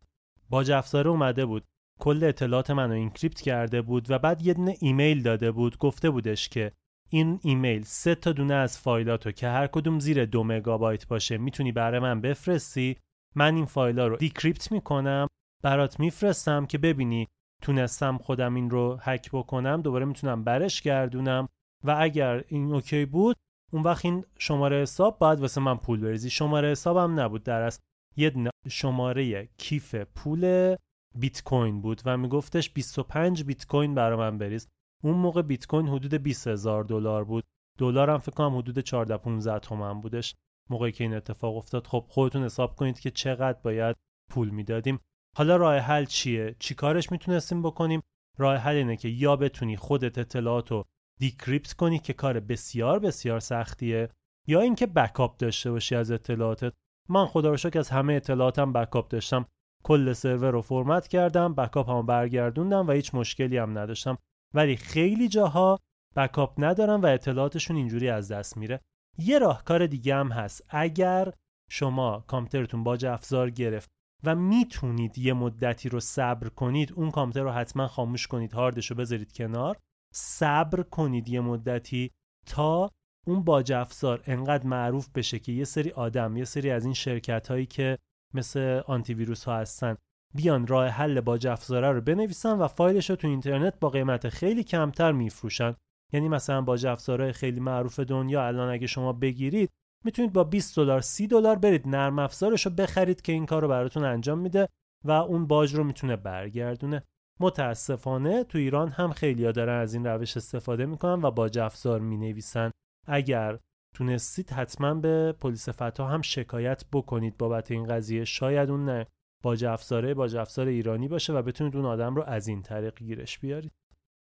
باج 0.51 0.71
افزار 0.71 1.07
اومده 1.07 1.45
بود. 1.45 1.63
کل 1.99 2.23
اطلاعات 2.23 2.71
منو 2.71 2.93
encrypt 2.93 3.41
کرده 3.41 3.81
بود 3.81 4.11
و 4.11 4.19
بعد 4.19 4.41
یه 4.41 4.53
دونه 4.53 4.75
ایمیل 4.79 5.23
داده 5.23 5.51
بود. 5.51 5.77
گفته 5.77 6.09
بودش 6.09 6.49
که 6.49 6.71
این 7.09 7.39
ایمیل 7.43 7.83
سه 7.83 8.15
تا 8.15 8.31
دونه 8.31 8.53
از 8.53 8.79
فایلاتو 8.79 9.31
که 9.31 9.47
هر 9.47 9.67
کدوم 9.67 9.99
زیر 9.99 10.25
دو 10.25 10.43
مگابایت 10.43 11.07
باشه 11.07 11.37
می‌تونی 11.37 11.71
برای 11.71 11.99
من 11.99 12.21
بفرستی؟ 12.21 12.97
من 13.35 13.55
این 13.55 13.65
فایلا 13.65 14.07
رو 14.07 14.17
decrypt 14.17 14.71
می‌کنم 14.71 15.27
برات 15.63 15.99
میفرستم 15.99 16.65
که 16.65 16.77
ببینی 16.77 17.27
تونستم 17.61 18.17
خودم 18.17 18.55
این 18.55 18.69
رو 18.69 18.97
هک 19.01 19.29
بکنم 19.33 19.81
دوباره 19.81 20.05
می‌تونم 20.05 20.43
برش 20.43 20.81
گردونم 20.81 21.47
و 21.83 21.95
اگر 21.99 22.43
این 22.47 22.73
اوکی 22.73 23.05
بود 23.05 23.35
اون 23.73 23.83
وقت 23.83 24.05
این 24.05 24.25
شماره 24.37 24.81
حساب 24.81 25.19
باید 25.19 25.39
واسه 25.39 25.61
من 25.61 25.77
پول 25.77 26.01
بریزی. 26.01 26.29
شماره 26.29 26.71
حسابم 26.71 27.19
نبود 27.19 27.43
در 27.43 27.61
از 27.61 27.79
یه 28.17 28.51
شماره 28.69 29.49
کیف 29.57 29.95
پول 29.95 30.75
بیت 31.15 31.43
کوین 31.43 31.81
بود 31.81 32.01
و 32.05 32.17
میگفتش 32.17 32.69
25 32.69 33.43
بیت 33.43 33.65
کوین 33.65 33.95
برای 33.95 34.17
من 34.17 34.37
بریز. 34.37 34.67
اون 35.03 35.15
موقع 35.15 35.41
بیت 35.41 35.67
کوین 35.67 35.87
حدود 35.87 36.13
20 36.13 36.47
هزار 36.47 36.83
دلار 36.83 37.23
بود. 37.23 37.43
دلار 37.79 38.09
هم 38.09 38.17
فکر 38.17 38.31
کنم 38.31 38.57
حدود 38.57 38.79
14 38.79 39.17
15 39.17 39.59
تومن 39.59 40.01
بودش. 40.01 40.35
موقعی 40.69 40.91
که 40.91 41.03
این 41.03 41.13
اتفاق 41.13 41.57
افتاد 41.57 41.87
خب 41.87 42.05
خودتون 42.09 42.43
حساب 42.43 42.75
کنید 42.75 42.99
که 42.99 43.11
چقدر 43.11 43.59
باید 43.63 43.95
پول 44.31 44.49
می‌دادیم. 44.49 44.99
حالا 45.37 45.55
راه 45.55 45.77
حل 45.77 46.05
چیه؟ 46.05 46.55
چیکارش 46.59 47.11
می‌تونستیم 47.11 47.61
بکنیم؟ 47.61 48.01
راه 48.37 48.55
حل 48.55 48.75
اینه 48.75 48.95
که 48.97 49.09
یا 49.09 49.35
بتونی 49.35 49.77
خودت 49.77 50.17
اطلاعات 50.17 50.71
رو 50.71 50.85
دیکریپت 51.19 51.73
کنی 51.73 51.99
که 51.99 52.13
کار 52.13 52.39
بسیار 52.39 52.99
بسیار 52.99 53.39
سختیه 53.39 54.09
یا 54.47 54.61
اینکه 54.61 54.87
بکاپ 54.87 55.37
داشته 55.37 55.71
باشی 55.71 55.95
از 55.95 56.11
اطلاعاتت. 56.11 56.73
من 57.09 57.25
خدا 57.25 57.49
رو 57.49 57.57
شکر 57.57 57.79
از 57.79 57.89
همه 57.89 58.13
اطلاعاتم 58.13 58.73
بکاپ 58.73 59.07
داشتم. 59.07 59.45
کل 59.83 60.13
سرور 60.13 60.51
رو 60.51 60.61
فرمت 60.61 61.07
کردم 61.07 61.55
بکاپ 61.55 61.89
هم 61.89 62.05
برگردوندم 62.05 62.87
و 62.87 62.91
هیچ 62.91 63.15
مشکلی 63.15 63.57
هم 63.57 63.77
نداشتم. 63.77 64.17
ولی 64.53 64.75
خیلی 64.75 65.27
جاها 65.27 65.77
بکاپ 66.15 66.53
ندارن 66.57 67.01
و 67.01 67.05
اطلاعاتشون 67.05 67.77
اینجوری 67.77 68.09
از 68.09 68.31
دست 68.31 68.57
میره. 68.57 68.81
یه 69.17 69.39
راهکار 69.39 69.87
دیگه 69.87 70.15
هم 70.15 70.31
هست. 70.31 70.65
اگر 70.69 71.33
شما 71.69 72.23
کامپیوترتون 72.27 72.83
باج 72.83 73.05
افزار 73.05 73.49
گرفت 73.49 73.89
و 74.23 74.35
می‌تونید 74.35 75.17
یه 75.17 75.33
مدتی 75.33 75.89
رو 75.89 75.99
صبر 75.99 76.49
کنید 76.49 76.93
اون 76.93 77.11
کامپیوتر 77.11 77.43
رو 77.43 77.51
حتما 77.51 77.87
خاموش 77.87 78.27
کنید 78.27 78.53
هاردش 78.53 78.91
رو 78.91 78.97
بذارید 78.97 79.33
کنار 79.33 79.77
صبر 80.13 80.83
کنید 80.83 81.29
یه 81.29 81.41
مدتی 81.41 82.11
تا 82.47 82.89
اون 83.27 83.43
باج 83.43 83.71
افزار 83.71 84.21
انقدر 84.25 84.67
معروف 84.67 85.09
بشه 85.09 85.39
که 85.39 85.51
یه 85.51 85.63
سری 85.63 85.91
آدم 85.91 86.37
یه 86.37 86.45
سری 86.45 86.71
از 86.71 86.85
این 86.85 86.93
شرکت 86.93 87.47
هایی 87.47 87.65
که 87.65 87.97
مثل 88.33 88.81
آنتی 88.85 89.13
ویروس 89.13 89.43
ها 89.43 89.57
هستن 89.57 89.95
بیان 90.35 90.67
راه 90.67 90.87
حل 90.87 91.21
باج 91.21 91.47
افزاره 91.47 91.91
رو 91.91 92.01
بنویسن 92.01 92.57
و 92.57 92.67
فایلش 92.67 93.09
رو 93.09 93.15
تو 93.15 93.27
اینترنت 93.27 93.79
با 93.79 93.89
قیمت 93.89 94.29
خیلی 94.29 94.63
کمتر 94.63 95.11
میفروشن. 95.11 95.75
یعنی 96.13 96.29
مثلا 96.29 96.61
باج 96.61 96.85
افزاره 96.85 97.31
خیلی 97.31 97.59
معروف 97.59 97.99
دنیا 97.99 98.47
الان 98.47 98.69
اگه 98.69 98.87
شما 98.87 99.13
بگیرید 99.13 99.69
می‌تونید 100.05 100.33
با 100.33 100.43
20 100.43 100.75
دلار 100.75 101.01
30 101.01 101.27
دلار 101.27 101.55
برید 101.55 101.87
نرم 101.87 102.19
افزارش 102.19 102.65
رو 102.65 102.71
بخرید 102.71 103.21
که 103.21 103.31
این 103.31 103.45
کار 103.45 103.61
رو 103.61 103.67
براتون 103.67 104.03
انجام 104.03 104.39
میده 104.39 104.67
و 105.05 105.11
اون 105.11 105.47
باج 105.47 105.75
رو 105.75 105.83
می‌تونه 105.83 106.15
برگردونه. 106.15 107.03
متاسفانه 107.39 108.43
تو 108.43 108.57
ایران 108.57 108.89
هم 108.89 109.11
خیلی 109.11 109.51
دارن 109.51 109.81
از 109.81 109.93
این 109.93 110.05
روش 110.05 110.37
استفاده 110.37 110.85
می‌کنن 110.85 111.21
و 111.21 111.31
باج 111.31 111.59
افزار 111.59 111.99
می‌نویسن. 111.99 112.71
اگر 113.07 113.59
تونستید 113.95 114.49
حتما 114.49 114.93
به 114.93 115.35
پلیس 115.39 115.69
فتا 115.69 116.07
هم 116.07 116.21
شکایت 116.21 116.83
بکنید 116.93 117.37
بابت 117.37 117.71
این 117.71 117.87
قضیه 117.87 118.25
شاید 118.25 118.69
اون 118.69 118.85
نه 118.85 119.07
باج 119.43 119.65
افزاره 119.65 120.13
باج 120.13 120.35
افزار 120.35 120.67
ایرانی 120.67 121.07
باشه 121.07 121.33
و 121.33 121.41
بتونید 121.41 121.75
اون 121.75 121.85
آدم 121.85 122.15
رو 122.15 122.23
از 122.23 122.47
این 122.47 122.61
طریق 122.61 122.99
گیرش 122.99 123.39
بیارید. 123.39 123.71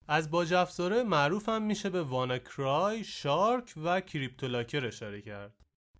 از 0.07 0.31
باج 0.31 0.53
افزاره 0.53 1.03
معروف 1.03 1.49
هم 1.49 1.61
میشه 1.61 1.89
به 1.89 2.03
WannaCry، 2.03 3.03
Shark 3.03 3.73
و 3.83 4.01
CryptoLocker 4.01 4.85
اشاره 4.85 5.21
کرد. 5.21 5.53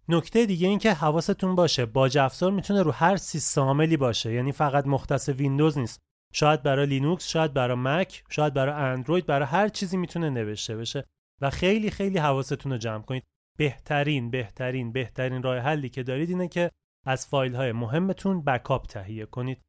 نکته 0.10 0.46
دیگه 0.46 0.68
این 0.68 0.80
که 0.80 0.94
حواستون 0.94 1.56
باشه 1.56 1.86
باج 1.86 2.18
افزار 2.18 2.52
می‌تونه 2.52 2.84
رو 2.84 2.92
هر 2.92 3.18
سیستم 3.18 3.62
عاملی 3.62 3.98
باشه 3.98 4.34
یعنی 4.34 4.52
فقط 4.52 4.88
مختص 4.88 5.30
ویندوز 5.30 5.78
نیست. 5.78 6.00
شاید 6.34 6.64
برای 6.64 6.86
لینوکس 6.86 7.28
شاید 7.28 7.54
برای 7.54 7.78
مک 7.78 8.24
شاید 8.30 8.54
برای 8.54 8.74
اندروید 8.74 9.26
برای 9.26 9.48
هر 9.48 9.70
چیزی 9.70 9.98
می‌تونه 9.98 10.30
نوشته 10.30 10.78
بشه. 10.78 11.06
و 11.41 11.50
خیلی 11.50 11.91
خیلی 11.91 12.17
حواستون 12.17 12.72
رو 12.72 12.77
جمع 12.77 13.03
کنید. 13.03 13.24
بهترین 13.58 14.29
بهترین 14.29 14.91
بهترین 14.91 15.44
راه 15.44 15.58
حلی 15.58 15.89
که 15.89 16.03
دارید 16.03 16.29
اینه 16.29 16.48
که 16.48 16.72
از 17.06 17.27
فایل 17.27 17.56
های 17.56 17.72
مهمتون 17.72 18.41
backup 18.42 18.86
تهیه 18.86 19.25
کنید. 19.25 19.62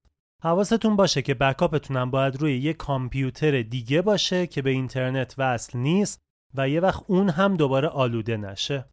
حواستون 0.42 0.96
باشه 0.96 1.22
که 1.22 1.34
backup 1.34 1.76
تون 1.76 1.96
هم 1.96 2.10
باید 2.10 2.36
روی 2.36 2.58
یه 2.58 2.72
کامپیوتر 2.72 3.62
دیگه 3.62 4.02
باشه 4.02 4.46
که 4.46 4.62
به 4.62 4.70
اینترنت 4.70 5.34
وصل 5.38 5.78
نیست 5.78 6.20
و 6.54 6.68
یه 6.68 6.80
وقت 6.80 7.02
اون 7.06 7.28
هم 7.28 7.56
دوباره 7.56 7.88
آلوده 7.88 8.36
نشه. 8.36 8.84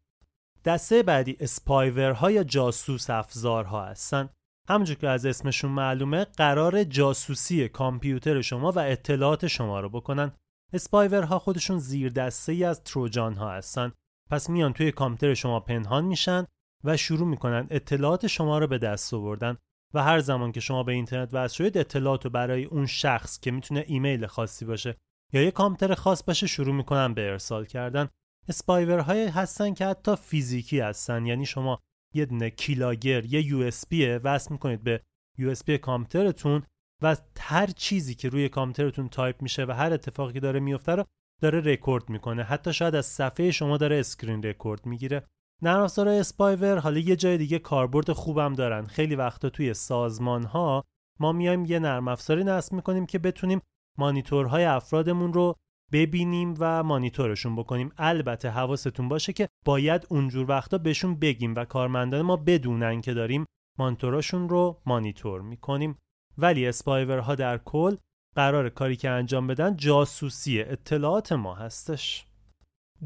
دسته 0.66 1.04
بعدی 1.04 1.38
spyware 1.40 2.20
ها 2.20 2.32
یا 2.32 2.44
جاسوس 2.44 3.10
افزارها 3.10 3.86
هستن. 3.86 4.30
همونجور 4.70 4.96
که 4.96 5.08
از 5.08 5.26
اسمشون 5.26 5.72
معلومه 5.72 6.26
قراره 6.26 6.84
جاسوسی 6.84 7.70
کامپیوتر 7.70 8.42
شما 8.42 8.72
و 8.72 8.80
اطلاعات 8.80 9.48
شما 9.48 9.80
رو 9.80 9.90
بکنن. 9.90 10.32
spyware 10.74 11.31
ها 11.32 11.40
خودشون 11.40 11.80
زیر 11.80 12.10
دسته 12.10 12.52
ای 12.52 12.64
از 12.64 12.84
تروجان 12.84 13.34
ها 13.34 13.52
هستن. 13.52 13.92
پس 14.30 14.50
میان 14.50 14.74
توی 14.74 14.92
کامپیوتر 14.92 15.34
شما 15.34 15.60
پنهان 15.60 16.06
میشن 16.06 16.46
و 16.84 16.98
شروع 16.98 17.28
می‌کنن 17.28 17.68
اطلاعات 17.70 18.28
شما 18.28 18.60
رو 18.60 18.68
به 18.68 18.78
دست 18.78 19.14
آوردن 19.14 19.58
و 19.94 20.04
هر 20.04 20.20
زمان 20.20 20.52
که 20.52 20.60
شما 20.60 20.84
به 20.84 20.92
اینترنت 20.92 21.34
وصل 21.34 21.56
شدید 21.56 21.78
اطلاعات 21.78 22.26
رو 22.26 22.32
برای 22.32 22.64
اون 22.64 22.86
شخص 22.86 23.40
که 23.40 23.52
می‌تونه 23.52 23.84
ایمیل 23.88 24.26
خاصی 24.26 24.66
باشه 24.66 24.98
یا 25.34 25.42
یه 25.42 25.52
کامپیوتر 25.52 25.96
خاص 25.96 26.24
باشه 26.24 26.48
شروع 26.48 26.76
می‌کنن 26.76 27.14
به 27.14 27.32
ارسال 27.32 27.66
کردن. 27.66 28.10
spyware 28.48 29.10
های 29.10 29.28
هستن 29.28 29.74
که 29.74 29.86
حتی 29.86 30.16
فیزیکی 30.16 30.80
هستن. 30.80 31.26
یعنی 31.26 31.46
شما 31.46 31.80
یه 32.14 32.26
دونه 32.26 32.50
keylogger 32.50 33.26
یه 33.26 33.42
USB 33.42 33.86
وصل 34.24 34.52
می‌کنید 34.52 34.84
به 34.84 35.02
USB 35.38 35.70
کامپیوترتون 35.70 36.64
و 37.06 37.16
هر 37.40 37.68
چیزی 37.68 38.16
که 38.16 38.30
روی 38.30 38.50
کامپیوترتون 38.50 39.10
تایپ 39.10 39.42
میشه 39.42 39.66
و 39.66 39.72
هر 39.72 39.94
اتفاقی 39.94 40.34
که 40.34 40.40
داره 40.40 40.60
میفته 40.60 40.96
رو 40.96 41.04
داره 41.42 41.60
رکورد 41.60 42.10
می‌کنه. 42.10 42.44
حتی 42.44 42.74
شاید 42.74 42.96
از 42.96 43.06
صفحه 43.06 43.52
شما 43.52 43.78
داره 43.78 44.00
screen 44.00 44.44
record 44.44 44.86
می‌گیره. 44.86 45.24
نرم 45.62 45.82
افزار 45.82 46.08
spyware 46.08 46.78
حالا 46.78 47.00
یه 47.00 47.16
جای 47.16 47.38
دیگه 47.38 47.60
کاربرد 47.60 48.12
خوبم 48.12 48.54
دارن. 48.54 48.86
خیلی 48.86 49.16
وقتا 49.16 49.50
توی 49.50 49.74
سازمان 49.74 50.44
ها 50.44 50.84
ما 51.20 51.32
میایم 51.32 51.66
یه 51.66 51.80
نرم 51.80 52.08
افزاری 52.08 52.44
نصب 52.44 52.74
می‌کنیم 52.74 53.06
که 53.06 53.20
بتونیم 53.20 53.62
مانیتورهای 53.98 54.66
افرادمون 54.66 55.34
رو 55.34 55.56
ببینیم 55.92 56.54
و 56.60 56.84
مانیتورشون 56.84 57.56
بکنیم. 57.56 57.92
البته 57.98 58.50
حواستون 58.50 59.10
باشه 59.10 59.34
که 59.34 59.50
باید 59.66 60.08
اونجور 60.10 60.50
وقتا 60.50 60.78
بهشون 60.78 61.16
بگیم 61.16 61.56
و 61.56 61.66
کارمندان 61.66 62.22
ما 62.22 62.36
بدونن 62.36 63.02
که 63.02 63.14
داریم 63.14 63.46
مانیتوراشون 63.80 64.50
رو 64.50 64.82
مانیتور 64.86 65.42
می‌کنیم. 65.42 65.98
ولی 66.38 66.68
اسپایورها 66.68 67.36
در 67.36 67.58
کل 67.58 67.96
قرار 68.36 68.70
کاری 68.70 68.96
که 68.96 69.10
انجام 69.10 69.48
بدن 69.48 69.76
جاسوسی 69.76 70.62
اطلاعات 70.62 71.32
ما 71.32 71.56
هستش. 71.56 72.26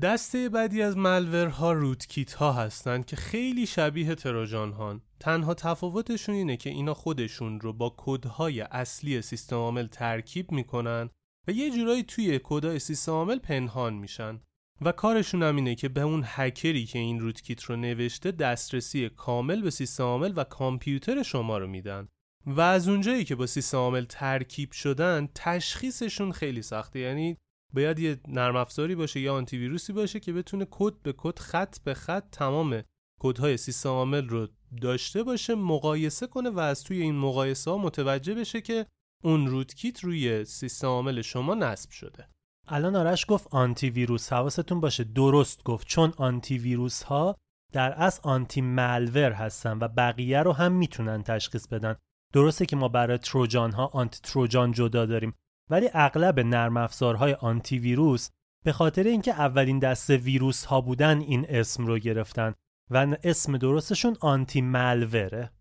دسته 0.01 0.49
بعدی 0.49 0.81
از 0.81 0.97
ملورها 0.97 1.71
روتکیت 1.71 2.33
ها 2.33 2.53
هستند 2.53 3.05
که 3.05 3.15
خیلی 3.15 3.65
شبیه 3.65 4.15
تروجان 4.15 4.71
هان 4.71 5.01
تنها 5.19 5.53
تفاوتشون 5.53 6.35
اینه 6.35 6.57
که 6.57 6.69
اینا 6.69 6.93
خودشون 6.93 7.59
رو 7.59 7.73
با 7.73 7.95
کدهای 7.97 8.61
اصلی 8.61 9.21
سیستم 9.21 9.55
عامل 9.55 9.87
ترکیب 9.87 10.51
می‌کنن 10.51 11.09
و 11.47 11.51
یه 11.51 11.71
جورایی 11.71 12.03
توی 12.03 12.39
کدای 12.43 12.79
سیستم 12.79 13.11
عامل 13.11 13.39
پنهان 13.39 13.93
میشن. 13.93 14.39
و 14.81 14.91
کارشون 14.91 15.43
هم 15.43 15.55
اینه 15.55 15.75
که 15.75 15.89
به 15.89 16.01
اون 16.01 16.23
هکری 16.25 16.85
که 16.85 16.99
این 16.99 17.19
روتکیت 17.19 17.63
رو 17.63 17.75
نوشته 17.75 18.31
دسترسی 18.31 19.09
کامل 19.09 19.61
به 19.61 19.69
سیستم 19.69 20.03
عامل 20.03 20.33
و 20.35 20.43
کامپیوتر 20.43 21.23
شما 21.23 21.57
رو 21.57 21.67
میدن. 21.67 22.07
و 22.45 22.61
از 22.61 22.87
اونجایی 22.87 23.25
که 23.25 23.35
با 23.35 23.45
سیستم 23.45 23.77
عامل 23.77 24.05
ترکیب 24.05 24.71
شدن 24.71 25.29
تشخیصشون 25.35 26.31
خیلی 26.31 26.61
سخته. 26.61 26.99
یعنی 26.99 27.37
باید 27.73 27.99
یه 27.99 28.19
نرم 28.27 28.55
افزاری 28.55 28.95
باشه 28.95 29.19
یا 29.19 29.35
آنتی 29.35 29.57
ویروسی 29.57 29.93
باشه 29.93 30.19
که 30.19 30.33
بتونه 30.33 30.67
کد 30.71 31.01
به 31.01 31.13
کد 31.17 31.39
خط 31.39 31.79
به 31.79 31.93
خط 31.93 32.29
تمام 32.31 32.83
کدهای 33.21 33.57
سیستم 33.57 33.89
عامل 33.89 34.29
رو 34.29 34.47
داشته 34.81 35.23
باشه 35.23 35.55
مقایسه 35.55 36.27
کنه 36.27 36.49
و 36.49 36.59
از 36.59 36.83
توی 36.83 37.01
این 37.01 37.15
مقایسه 37.15 37.71
ها 37.71 37.77
متوجه 37.77 38.35
بشه 38.35 38.61
که 38.61 38.85
اون 39.23 39.47
روتکیت 39.47 40.03
روی 40.03 40.45
سیستم 40.45 40.87
عامل 40.87 41.21
شما 41.21 41.55
نصب 41.55 41.91
شده. 41.91 42.27
الان 42.67 42.95
آرش 42.95 43.25
گفت 43.27 43.47
آنتی 43.51 43.89
ویروس 43.89 44.33
حواستون 44.33 44.79
باشه. 44.79 45.03
درست 45.03 45.63
گفت. 45.63 45.87
چون 45.87 46.13
آنتی 46.17 46.57
ویروس 46.57 47.03
ها 47.03 47.35
در 47.73 47.91
اصل 47.91 48.21
آنتی 48.23 48.61
ملور 48.61 49.31
هستن 49.31 49.77
و 49.77 49.87
بقیه 49.87 50.39
رو 50.39 50.53
هم 50.53 50.71
می‌تونن 50.71 51.23
تشخیص 51.23 51.67
بدن. 51.67 51.95
درسته 52.33 52.65
که 52.65 52.75
ما 52.75 52.87
برای 52.87 53.17
تروجان 53.17 53.71
ها 53.71 53.85
آنتی 53.85 54.19
تروجان 54.23 54.71
جدا 54.71 55.05
داریم 55.05 55.33
ولی 55.69 55.89
اغلب 55.93 56.39
نرم 56.39 56.77
افزارهای 56.77 57.33
آنتی 57.33 57.79
ویروس 57.79 58.29
به 58.65 58.71
خاطر 58.71 59.03
اینکه 59.03 59.31
اولین 59.33 59.79
دسته 59.79 60.17
ویروس 60.17 60.65
ها 60.65 60.81
بودن 60.81 61.19
این 61.19 61.45
اسم 61.49 61.85
رو 61.85 61.99
گرفتن 61.99 62.53
و 62.89 63.17
اسم 63.23 63.57
درستشون 63.57 64.17
آنتی 64.21 64.61
ملوره 64.61 65.51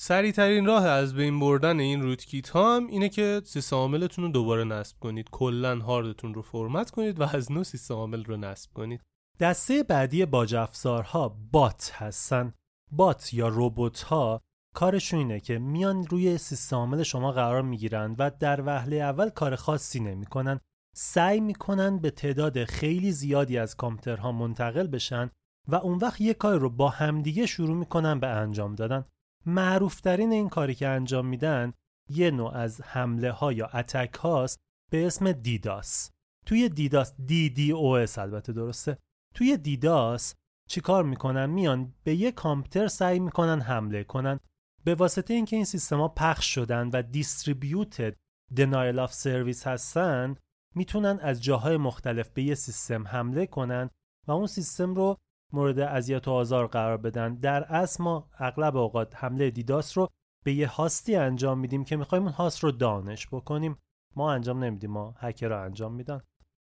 سریع 0.00 0.32
ترین 0.32 0.66
راه 0.66 0.86
از 0.86 1.14
بین 1.14 1.40
بردن 1.40 1.80
این 1.80 2.02
روتکیت 2.02 2.48
ها 2.48 2.76
هم 2.76 2.86
اینه 2.86 3.08
که 3.08 3.42
سیستم 3.44 3.76
عاملتون 3.76 4.24
رو 4.24 4.30
دوباره 4.30 4.64
نصب 4.64 4.96
کنید. 5.00 5.30
کلا 5.30 5.78
هاردتون 5.78 6.34
رو 6.34 6.42
فرمت 6.42 6.90
کنید 6.90 7.20
و 7.20 7.22
از 7.22 7.52
نو 7.52 7.64
سیستم 7.64 7.94
عامل 7.94 8.24
رو 8.24 8.36
نصب 8.36 8.72
کنید. 8.74 9.00
دسته 9.40 9.82
بعدی 9.82 10.26
باج 10.26 10.54
افزارها 10.54 11.36
بات 11.52 11.92
هستن. 11.94 12.52
بات 12.92 13.34
یا 13.34 13.48
ربات 13.52 14.02
ها 14.02 14.40
کارشون 14.74 15.18
اینه 15.18 15.40
که 15.40 15.58
میان 15.58 16.06
روی 16.06 16.38
سیستم 16.38 16.76
عامل 16.76 17.02
شما 17.02 17.32
قرار 17.32 17.62
می‌گیرن 17.62 18.14
و 18.18 18.30
در 18.30 18.60
وهله 18.66 18.96
اول 18.96 19.28
کار 19.28 19.56
خاصی 19.56 20.00
نمی‌کنن. 20.00 20.60
سعی 20.96 21.40
می‌کنن 21.40 21.98
به 21.98 22.10
تعداد 22.10 22.64
خیلی 22.64 23.12
زیادی 23.12 23.58
از 23.58 23.76
کامپیوترها 23.76 24.32
منتقل 24.32 24.86
بشن 24.86 25.30
و 25.68 25.74
اون 25.74 25.98
وقت 25.98 26.20
یه 26.20 26.34
کار 26.34 26.58
رو 26.58 26.70
با 26.70 26.88
همدیگه 26.88 27.46
شروع 27.46 27.76
می‌کنن 27.76 28.20
به 28.20 28.26
انجام 28.26 28.74
دادن. 28.74 29.04
معروفترین 29.46 30.32
این 30.32 30.48
کاری 30.48 30.74
که 30.74 30.88
انجام 30.88 31.26
میدن 31.26 31.72
یه 32.10 32.30
نوع 32.30 32.54
از 32.54 32.80
حمله 32.80 33.30
ها 33.30 33.52
یا 33.52 33.66
attack 33.66 34.14
هاست 34.14 34.60
به 34.90 35.06
اسم 35.06 35.32
DDoS. 35.32 36.10
توی 36.46 36.68
DDoS 36.68 37.14
DDoS 37.26 38.18
البته 38.18 38.52
درسته. 38.52 38.98
توی 39.34 39.56
DDoS 39.56 40.34
چیکار 40.68 41.04
می‌کنن؟ 41.04 41.46
میان 41.46 41.94
به 42.04 42.14
یه 42.14 42.32
کامپیوتر 42.32 42.88
سعی 42.88 43.18
می‌کنن 43.18 43.60
حمله 43.60 44.04
کنن. 44.04 44.40
به 44.84 44.94
واسطه 44.94 45.34
اینکه 45.34 45.56
این 45.56 45.64
سیستما 45.64 46.08
پخش 46.08 46.54
شدن 46.54 46.90
و 46.92 47.02
distributed 47.02 48.14
denial 48.56 48.98
of 48.98 49.12
service 49.12 49.66
هستن 49.66 50.36
می‌تونن 50.74 51.18
از 51.22 51.42
جاهای 51.42 51.76
مختلف 51.76 52.30
به 52.30 52.42
یه 52.42 52.54
سیستم 52.54 53.08
حمله 53.08 53.46
کنن 53.46 53.90
و 54.26 54.32
اون 54.32 54.46
سیستم 54.46 54.94
رو 54.94 55.16
مورد 55.52 55.78
اذیت 55.78 56.28
و 56.28 56.30
آزار 56.30 56.66
قرار 56.66 56.96
بدن. 56.96 57.34
در 57.34 57.64
اصل 57.64 58.04
ما 58.04 58.30
اغلب 58.38 58.76
اوقات 58.76 59.16
حمله 59.16 59.50
DDoS 59.50 59.98
رو 59.98 60.08
به 60.44 60.52
یه 60.52 60.68
هاستی 60.68 61.16
انجام 61.16 61.58
میدیم 61.58 61.84
که 61.84 61.96
می‌خوایم 61.96 62.24
اون 62.24 62.32
هاست 62.32 62.64
رو 62.64 62.70
دانش 62.70 63.26
بکنیم. 63.26 63.78
ما 64.16 64.32
انجام 64.32 64.64
نمیدیم 64.64 64.90
ما 64.90 65.14
هکر 65.18 65.48
رو 65.48 65.62
انجام 65.62 65.94
میدن. 65.94 66.20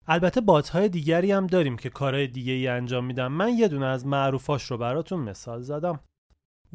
البته 0.08 0.42
بات 0.42 0.70
های 0.70 0.90
دیگری 0.90 1.32
هم 1.32 1.48
داریم 1.48 1.78
که 1.78 1.90
کارهای 1.90 2.28
دیگه 2.28 2.54
ای 2.54 2.68
انجام 2.68 3.06
میدن. 3.06 3.28
من 3.28 3.54
یه 3.54 3.68
دونه 3.68 3.86
از 3.86 4.06
معروفاش 4.06 4.72
رو 4.72 4.78
براتون 4.78 5.20
مثال 5.20 5.62
زدم. 5.62 6.00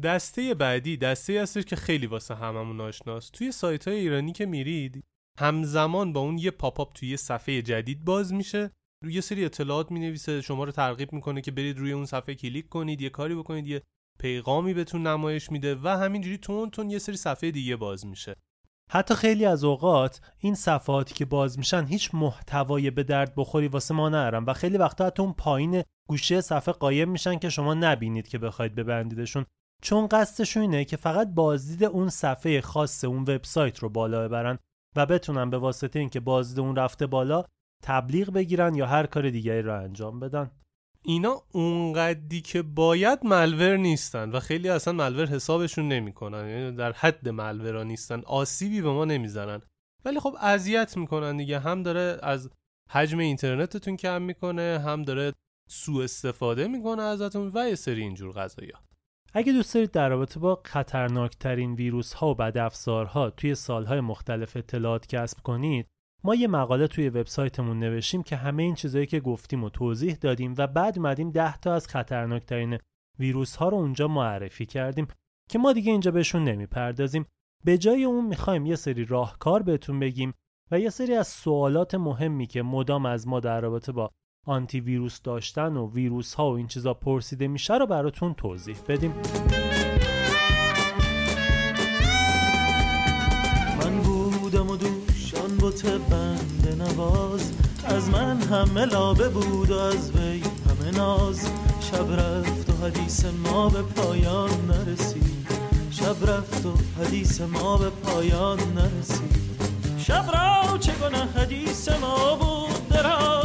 دسته 0.03 0.53
بعدی 0.53 0.97
دسته 0.97 1.41
هستش 1.41 1.63
که 1.63 1.75
خیلی 1.75 2.07
واسه 2.07 2.35
هممون 2.35 2.81
آشناست. 2.81 3.31
توی 3.31 3.51
سایت 3.51 3.87
های 3.87 3.97
ایرانی 3.97 4.31
که 4.31 4.45
میرید 4.45 5.03
همزمان 5.39 6.13
با 6.13 6.19
اون 6.19 6.37
یه 6.37 6.51
پاپ 6.51 6.79
اپ 6.79 6.93
توی 6.93 7.09
یه 7.09 7.17
صفحه 7.17 7.61
جدید 7.61 8.05
باز 8.05 8.33
میشه. 8.33 8.71
روی 9.03 9.13
یه 9.13 9.21
سری 9.21 9.45
اطلاعات 9.45 9.91
می‌نویسه 9.91 10.41
شما 10.41 10.63
رو 10.63 10.71
ترغیب 10.71 11.13
می‌کنه 11.13 11.41
که 11.41 11.51
برید 11.51 11.77
روی 11.77 11.91
اون 11.91 12.05
صفحه 12.05 12.35
کلیک 12.35 12.69
کنید 12.69 13.01
یه 13.01 13.09
کاری 13.09 13.35
بکنید 13.35 13.67
یه 13.67 13.81
پیغامی 14.19 14.73
بهتون 14.73 15.07
نمایش 15.07 15.51
میده 15.51 15.75
و 15.75 15.87
همینجوری 15.87 16.37
تون 16.37 16.69
تون 16.69 16.89
یه 16.89 16.99
سری 16.99 17.17
صفحه 17.17 17.51
دیگه 17.51 17.75
باز 17.75 18.05
میشه. 18.05 18.35
حتی 18.91 19.15
خیلی 19.15 19.45
از 19.45 19.63
اوقات 19.63 20.21
این 20.39 20.55
صفحاتی 20.55 21.13
که 21.13 21.25
باز 21.25 21.57
میشن 21.57 21.85
هیچ 21.85 22.09
محتوای 22.13 22.91
به 22.91 23.03
درد 23.03 23.33
بخوری 23.35 23.67
واسه 23.67 23.93
ما 23.93 24.09
نرم 24.09 24.45
و 24.45 24.53
خیلی 24.53 24.77
وقتا 24.77 25.05
حتی 25.05 25.23
اون 25.23 25.33
پایین 25.33 25.83
گوشه 26.09 26.41
صفحه 26.41 26.73
قایم 26.73 27.09
میشن 27.09 27.39
که 27.39 27.49
شما 27.49 27.73
نبینید 27.73 28.27
که 28.27 28.37
بخواید 28.37 28.75
ببندیدشون. 28.75 29.45
چون 29.81 30.07
قصدشون 30.07 30.61
اینه 30.61 30.85
که 30.85 30.97
فقط 30.97 31.27
بازدید 31.27 31.83
اون 31.83 32.09
صفحه 32.09 32.61
خاص 32.61 33.03
اون 33.03 33.21
وبسایت 33.21 33.79
رو 33.79 33.89
بالا 33.89 34.27
ببرن 34.27 34.59
و 34.95 35.05
بتونن 35.05 35.49
به 35.49 35.57
واسطه 35.57 35.99
اینکه 35.99 36.19
بازدید 36.19 36.59
اون 36.59 36.75
رفته 36.75 37.07
بالا 37.07 37.43
تبلیغ 37.83 38.29
بگیرن 38.29 38.75
یا 38.75 38.85
هر 38.85 39.05
کار 39.05 39.29
دیگری 39.29 39.61
رو 39.61 39.83
انجام 39.83 40.19
بدن. 40.19 40.51
اینا 41.03 41.41
اونقدی 41.51 42.41
که 42.41 42.61
باید 42.61 43.25
ملور 43.25 43.77
نیستن 43.77 44.29
و 44.29 44.39
خیلی 44.39 44.69
اصلا 44.69 44.93
ملور 44.93 45.27
حسابشون 45.27 45.87
نمی‌کنن. 45.87 46.49
یعنی 46.49 46.75
در 46.75 46.91
حد 46.91 47.29
ملورا 47.29 47.83
نیستن. 47.83 48.21
آسیبی 48.25 48.81
به 48.81 48.89
ما 48.89 49.05
نمی‌زنن. 49.05 49.61
ولی 50.05 50.19
خب 50.19 50.35
اذیت 50.41 50.97
می‌کنن 50.97 51.37
دیگه. 51.37 51.59
هم 51.59 51.83
داره 51.83 52.19
از 52.23 52.49
حجم 52.89 53.19
اینترنتتون 53.19 53.97
کم 53.97 54.21
می‌کنه 54.21 54.81
هم 54.85 55.03
داره 55.03 55.33
سوء 55.69 56.03
استفاده 56.03 56.67
می‌کنه 56.67 57.01
ازتون 57.01 57.51
و 57.53 57.69
یه 57.69 57.75
سری 57.75 58.01
اینجور 58.01 58.31
قضايا 58.31 58.79
اگه 59.33 59.53
دوست 59.53 59.73
دارید 59.73 59.91
در 59.91 60.09
رابطه 60.09 60.39
با 60.39 60.61
خطرناکترین 60.65 61.73
ویروس 61.73 62.13
ها 62.13 62.29
و 62.29 62.35
بد 62.35 62.57
افزارها 62.57 63.29
توی 63.29 63.55
سالهای 63.55 64.01
مختلف 64.01 64.57
اطلاعات 64.57 65.07
کسب 65.07 65.41
کنید 65.43 65.87
ما 66.23 66.35
یه 66.35 66.47
مقاله 66.47 66.87
توی 66.87 67.09
وبسایتمون 67.09 67.79
نوشیم 67.79 68.23
که 68.23 68.35
همه 68.35 68.63
این 68.63 68.75
چیزایی 68.75 69.05
که 69.05 69.19
گفتیم 69.19 69.63
و 69.63 69.69
توضیح 69.69 70.15
دادیم 70.15 70.55
و 70.57 70.67
بعد 70.67 70.97
اومدیم 70.97 71.31
10 71.31 71.57
تا 71.57 71.73
از 71.73 71.87
خطرناکترین 71.87 72.77
ویروس 73.19 73.55
ها 73.55 73.69
رو 73.69 73.77
اونجا 73.77 74.07
معرفی 74.07 74.65
کردیم 74.65 75.07
که 75.49 75.59
ما 75.59 75.73
دیگه 75.73 75.91
اینجا 75.91 76.11
بهشون 76.11 76.43
نمی‌پردازیم. 76.43 77.25
به 77.65 77.77
جای 77.77 78.03
اون 78.03 78.25
می‌خوایم 78.25 78.65
یه 78.65 78.75
سری 78.75 79.05
راهکار 79.05 79.63
بهتون 79.63 79.99
بگیم 79.99 80.33
و 80.71 80.79
یه 80.79 80.89
سری 80.89 81.15
از 81.15 81.27
سوالات 81.27 81.95
مهمی 81.95 82.47
که 82.47 82.61
مدام 82.61 83.05
از 83.05 83.27
ما 83.27 83.39
در 83.39 83.61
رابطه 83.61 83.91
با 83.91 84.11
آنتی 84.45 84.79
ویروس 84.79 85.21
داشتن 85.21 85.77
و 85.77 85.91
ویروس 85.91 86.33
ها 86.33 86.51
و 86.51 86.55
این 86.55 86.67
چیزا 86.67 86.93
پرسیده 86.93 87.47
میشه 87.47 87.77
رو 87.77 87.87
براتون 87.87 88.33
توضیح 88.33 88.75
بدیم. 88.87 89.13
من 93.79 93.97
بودم 94.41 94.69
و 94.69 94.77
دوشان 94.77 95.57
بوت 95.59 95.85
بند 95.85 96.75
نواز. 96.81 97.51
از 97.85 98.09
من 98.09 98.41
همه 98.41 98.85
لابه 98.85 99.29
بود 99.29 99.71
و 99.71 99.77
از 99.77 100.11
وی 100.15 100.39
همه 100.39 100.97
ناز. 100.97 101.51
شب 101.81 102.11
رفت 102.11 102.69
و 102.69 102.85
حدیث 102.85 103.25
ما 103.25 103.69
به 103.69 103.81
پایان 103.81 104.49
نرسید. 104.67 105.47
شب 105.91 106.29
رفت 106.29 106.65
و 106.65 106.73
حدیث 106.99 107.41
ما 107.41 107.77
به 107.77 107.89
پایان 107.89 108.59
نرسید. 108.73 109.51
شب 109.97 110.25
را 110.33 110.77
چه 110.77 110.91
گناه 110.91 111.29
حدیث 111.29 111.89
ما 111.89 112.35
بود؟ 112.35 112.87
دراز 112.89 113.40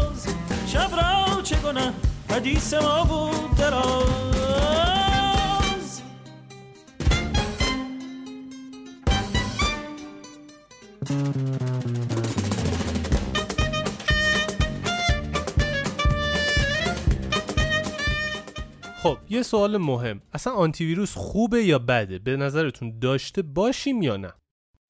شب 0.77 0.91
را 0.97 1.43
چه 1.43 1.57
گناه 1.57 1.93
حدیث 2.31 2.75
ما 2.75 3.05
بود 3.05 3.57
دراز؟ 3.59 4.03
خب 19.03 19.19
یه 19.31 19.43
سوال 19.43 19.77
مهم. 19.77 20.21
اصلا 20.33 20.53
آنتی 20.53 20.85
ویروس 20.85 21.15
خوبه 21.15 21.65
یا 21.65 21.79
بده؟ 21.79 22.19
به 22.19 22.37
نظرتون 22.37 22.99
داشته 22.99 23.43
باشیم 23.43 24.03
یا 24.03 24.17
نه؟ 24.17 24.33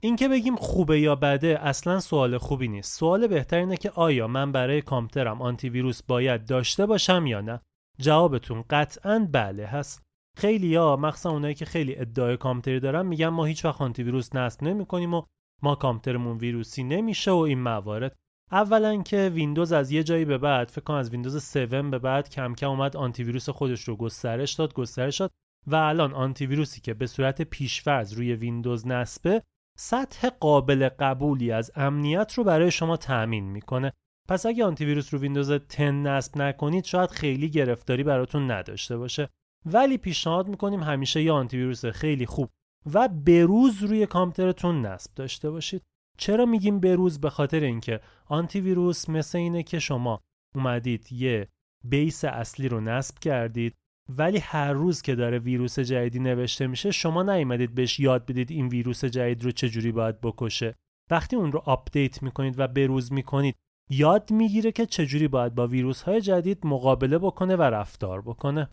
اینکه 0.01 0.27
بگیم 0.27 0.55
خوبه 0.55 0.99
یا 0.99 1.15
بده 1.15 1.59
اصلا 1.61 1.99
سوال 1.99 2.37
خوبی 2.37 2.67
نیست. 2.67 2.99
سوال 2.99 3.27
بهتر 3.27 3.57
اینه 3.57 3.77
که 3.77 3.89
آیا 3.89 4.27
من 4.27 4.51
برای 4.51 4.81
کامپیوترم 4.81 5.41
آنتی 5.41 5.69
ویروس 5.69 6.03
باید 6.03 6.45
داشته 6.45 6.85
باشم 6.85 7.25
یا 7.25 7.41
نه؟ 7.41 7.61
جوابتون 7.99 8.63
قطعا 8.69 9.27
بله 9.31 9.65
هست. 9.65 10.03
خیلی 10.37 10.75
ها 10.75 10.95
مخصوصا 10.95 11.31
اونایی 11.31 11.55
که 11.55 11.65
خیلی 11.65 11.99
ادعای 11.99 12.37
کامپیوتری 12.37 12.79
دارن 12.79 13.05
میگن 13.05 13.27
ما 13.27 13.45
هیچ 13.45 13.65
وقت 13.65 13.81
آنتی 13.81 14.03
ویروس 14.03 14.35
نصب 14.35 14.63
نمی 14.63 14.85
کنیم 14.85 15.13
و 15.13 15.23
ما 15.61 15.75
کامپیوترمون 15.75 16.37
ویروسی 16.37 16.83
نمیشه 16.83 17.31
و 17.31 17.37
این 17.37 17.59
موارد. 17.61 18.15
اولا 18.51 19.03
که 19.03 19.31
ویندوز 19.33 19.71
از 19.71 19.91
یه 19.91 20.03
جایی 20.03 20.25
به 20.25 20.37
بعد 20.37 20.69
فکر 20.69 20.81
کنم 20.81 20.97
از 20.97 21.09
ویندوز 21.09 21.57
7 21.57 21.75
به 21.75 21.99
بعد 21.99 22.29
کم 22.29 22.55
کم 22.55 22.69
اومد 22.69 22.97
آنتی 22.97 23.23
ویروس 23.23 23.49
خودش 23.49 23.83
رو 23.83 23.95
گسترش 23.95 24.53
داد 24.53 24.73
گسترش 24.73 25.19
داد 25.19 25.31
و 25.67 25.75
الان 25.75 26.13
آنتی 26.13 26.45
ویروسی 26.45 26.81
که 26.81 26.93
به 26.93 27.07
صورت 27.07 27.41
پیشفرض 27.41 28.13
روی 28.13 28.35
ویندوز 28.35 28.87
نصبه 28.87 29.43
سطح 29.79 30.29
قابل 30.29 30.89
قبولی 30.89 31.51
از 31.51 31.71
امنیت 31.75 32.33
رو 32.33 32.43
برای 32.43 32.71
شما 32.71 32.97
تأمین 32.97 33.43
می‌کنه. 33.43 33.93
پس 34.29 34.45
اگه 34.45 34.65
آنتی 34.65 34.85
ویروس 34.85 35.13
رو 35.13 35.19
ویندوز 35.19 35.51
10 35.51 35.91
نصب 35.91 36.37
نکنید 36.37 36.83
شاید 36.83 37.09
خیلی 37.09 37.49
گرفتاری 37.49 38.03
براتون 38.03 38.51
نداشته 38.51 38.97
باشه. 38.97 39.29
ولی 39.65 39.97
پیشنهاد 39.97 40.47
می‌کنیم 40.47 40.83
همیشه 40.83 41.21
یه 41.21 41.31
آنتی 41.31 41.57
ویروس 41.57 41.85
خیلی 41.85 42.25
خوب 42.25 42.49
و 42.93 43.07
بروز 43.07 43.83
روی 43.83 44.05
کامپیوترتون 44.05 44.85
نصب 44.85 45.11
داشته 45.15 45.49
باشید. 45.49 45.83
چرا 46.17 46.45
میگیم 46.45 46.79
بروز 46.79 47.21
به 47.21 47.29
خاطر 47.29 47.59
اینکه 47.59 47.99
آنتی 48.25 48.61
ویروس 48.61 49.09
مثل 49.09 49.37
اینه 49.37 49.63
که 49.63 49.79
شما 49.79 50.19
اومدید 50.55 51.11
یه 51.11 51.47
base 51.83 52.25
اصلی 52.25 52.69
رو 52.69 52.81
نصب 52.81 53.19
کردید. 53.19 53.75
ولی 54.09 54.37
هر 54.37 54.73
روز 54.73 55.01
که 55.01 55.15
داره 55.15 55.39
ویروس 55.39 55.79
جدیدی 55.79 56.19
نوشته 56.19 56.67
میشه 56.67 56.91
شما 56.91 57.23
نیومدید 57.23 57.75
بهش 57.75 57.99
یاد 57.99 58.25
بدید 58.25 58.51
این 58.51 58.67
ویروس 58.67 59.05
جدید 59.05 59.43
رو 59.43 59.51
چجوری 59.51 59.91
باید 59.91 60.21
بکشه. 60.21 60.75
وقتی 61.11 61.35
اون 61.35 61.51
رو 61.51 61.59
update 61.65 62.23
می‌کنید 62.23 62.59
و 62.59 62.67
بروز 62.67 63.11
می‌کنید 63.11 63.55
یاد 63.89 64.31
می‌گیره 64.31 64.71
که 64.71 64.85
چجوری 64.85 65.27
باید 65.27 65.55
با 65.55 65.67
ویروس 65.67 66.01
های 66.01 66.21
جدید 66.21 66.65
مقابله 66.65 67.17
بکنه 67.17 67.55
و 67.55 67.61
رفتار 67.61 68.21
بکنه. 68.21 68.69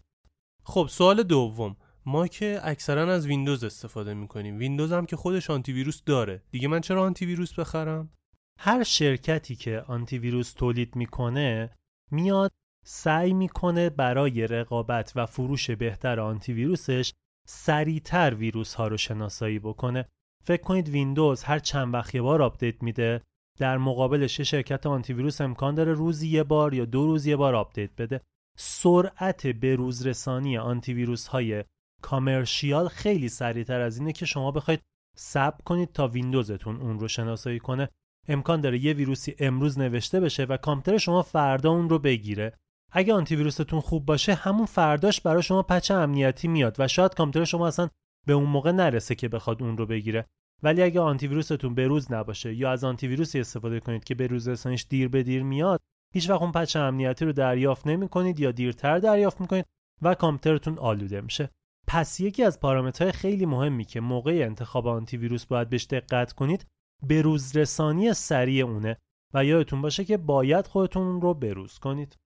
خب 0.65 0.87
سوال 0.91 1.23
دوم. 1.23 1.77
ما 2.07 2.27
که 2.27 2.61
اکثرا 2.63 3.13
از 3.13 3.27
ویندوز 3.27 3.65
استفاده 3.65 4.15
می‌کنیم. 4.15 4.59
ویندوز 4.59 4.93
هم 4.93 5.07
که 5.07 5.17
خودش 5.17 5.51
آنتی 5.51 5.73
ویروس 5.73 6.03
داره. 6.07 6.43
دیگه 6.51 6.69
من 6.69 6.81
چرا 6.81 7.03
آنتی 7.03 7.27
ویروس 7.27 7.59
بخرم؟ 7.59 8.11
هر 8.59 8.83
شرکتی 8.83 9.57
که 9.57 9.81
آنتی 9.87 10.19
ویروس 10.19 10.53
تولید 10.53 10.97
می‌کنه 10.97 11.71
میاد 12.11 12.53
سعی 12.87 13.33
می‌کنه 13.33 13.91
برای 13.91 14.47
رقابت 14.47 15.13
و 15.17 15.27
فروش 15.27 15.71
بهتر 15.71 16.21
آنتی 16.21 16.53
ویروسش 16.53 17.13
سریعتر 17.47 18.35
ویروس 18.35 18.75
ها 18.75 18.89
رو 18.89 18.97
شناسایی 18.97 19.59
بکنه. 19.59 20.09
فکر 20.45 20.63
کنید 20.63 20.89
ویندوز 20.89 21.43
هر 21.43 21.59
چند 21.59 21.95
وقت 21.95 22.15
یه 22.15 22.23
بار 22.23 22.43
update 22.43 22.83
میده 22.83 23.23
در 23.59 23.79
مقابلش 23.79 24.41
شرکت 24.41 24.87
آنتی 24.87 25.13
ویروس 25.13 25.41
امکان 25.41 25.75
داره 25.75 25.93
روزی 25.93 26.29
یه 26.29 26.43
بار 26.43 26.75
یا 26.75 26.85
دو 26.85 27.07
روز 27.07 27.27
یه 27.27 27.37
بار 27.37 27.55
update 27.55 27.91
بده. 27.99 28.21
سرعت 28.57 29.47
بروز 29.47 30.07
رسانی 30.07 30.59
آنتی 30.59 30.95
ویروس 30.95 31.27
های 31.27 31.65
commercial 32.03 32.89
خیلی 32.89 33.29
سریعتر 33.29 33.81
از 33.81 33.99
اینه 33.99 34.13
که 34.13 34.27
شما 34.27 34.51
بخواید 34.51 34.81
سب 35.17 35.55
کنید 35.65 35.93
تا 35.93 36.09
ویندوزتون 36.09 36.81
اون 36.81 37.01
رو 37.01 37.09
شناسایی 37.09 37.59
کنه. 37.59 37.89
امکان 38.29 38.61
داره 38.61 38.79
یه 38.79 38.93
ویروسی 38.93 39.35
امروز 39.39 39.79
نوشته 39.79 40.21
بشه 40.21 40.45
و 40.45 40.57
کامپیوتر 40.57 40.99
شما 40.99 41.23
فردا 41.23 41.71
اون 41.71 41.89
رو 41.89 41.99
بگیره. 41.99 42.53
اگه 42.97 43.15
آنتی 43.15 43.37
ویروستون 43.37 43.81
خوب 43.81 44.07
باشه 44.07 44.35
همون 44.35 44.67
فرداش 44.67 45.21
برای 45.21 45.43
شما 45.43 45.63
پچ 45.63 45.91
امنیتی 45.91 46.49
میاد 46.49 46.77
و 46.79 46.89
شاید 46.89 47.15
کامپیوتر 47.15 47.45
شما 47.45 47.67
اصلا 47.67 47.89
به 48.27 48.33
اون 48.33 48.49
موقع 48.49 48.73
نرسه 48.73 49.15
که 49.15 49.29
بخواد 49.29 49.63
اون 49.63 49.77
رو 49.77 49.87
بگیره. 49.87 50.27
ولی 50.63 50.83
اگه 50.83 51.01
آنتی 51.01 51.27
ویروستون 51.27 51.75
بروز 51.75 52.13
نباشه 52.13 52.55
یا 52.55 52.71
از 52.71 52.85
آنتی 52.85 53.09
ویروسی 53.09 53.41
استفاده 53.41 53.81
کنید 53.81 54.05
که 54.05 54.15
بروز 54.15 54.49
رسانیش 54.49 54.87
دیر 54.89 55.09
به 55.09 55.23
دیر 55.23 55.43
میاد 55.43 55.81
هیچ 56.15 56.31
وقت 56.31 56.43
اون 56.43 56.53
پچ 56.53 56.77
امنیتی 56.77 57.25
رو 57.25 57.33
دریافت 57.33 57.87
نمی 57.87 58.09
کنید 58.09 58.41
یا 58.41 58.51
دیرتر 58.51 58.99
دریافت 58.99 59.41
می‌کنید 59.41 59.65
و 60.03 60.15
کامپیوترتون 60.15 60.79
آلوده 60.79 61.21
میشه. 61.21 61.51
پس 61.87 62.21
یکی 62.21 62.43
از 62.43 62.61
پارامترهای 62.61 63.13
خیلی 63.13 63.47
مهمی 63.47 63.85
که 63.85 64.01
موقع 64.01 64.43
انتخاب 64.45 64.87
آنتی 64.87 65.17
ویروس 65.17 65.47
باید 65.47 65.69
بهش 65.69 65.85
دقت 65.85 66.33
کنید 66.33 66.67
بروز 67.03 67.57
رسانی 67.57 68.15
سریع 68.15 68.65
اونه 68.65 68.97
و 69.35 69.45
یادتون 69.45 69.83
باشه 69.83 70.05
که 70.05 70.17
باید 70.17 70.67
خودتون 70.67 71.21
رو 71.21 71.35
بروز 71.35 71.79
کنید. 71.79 72.17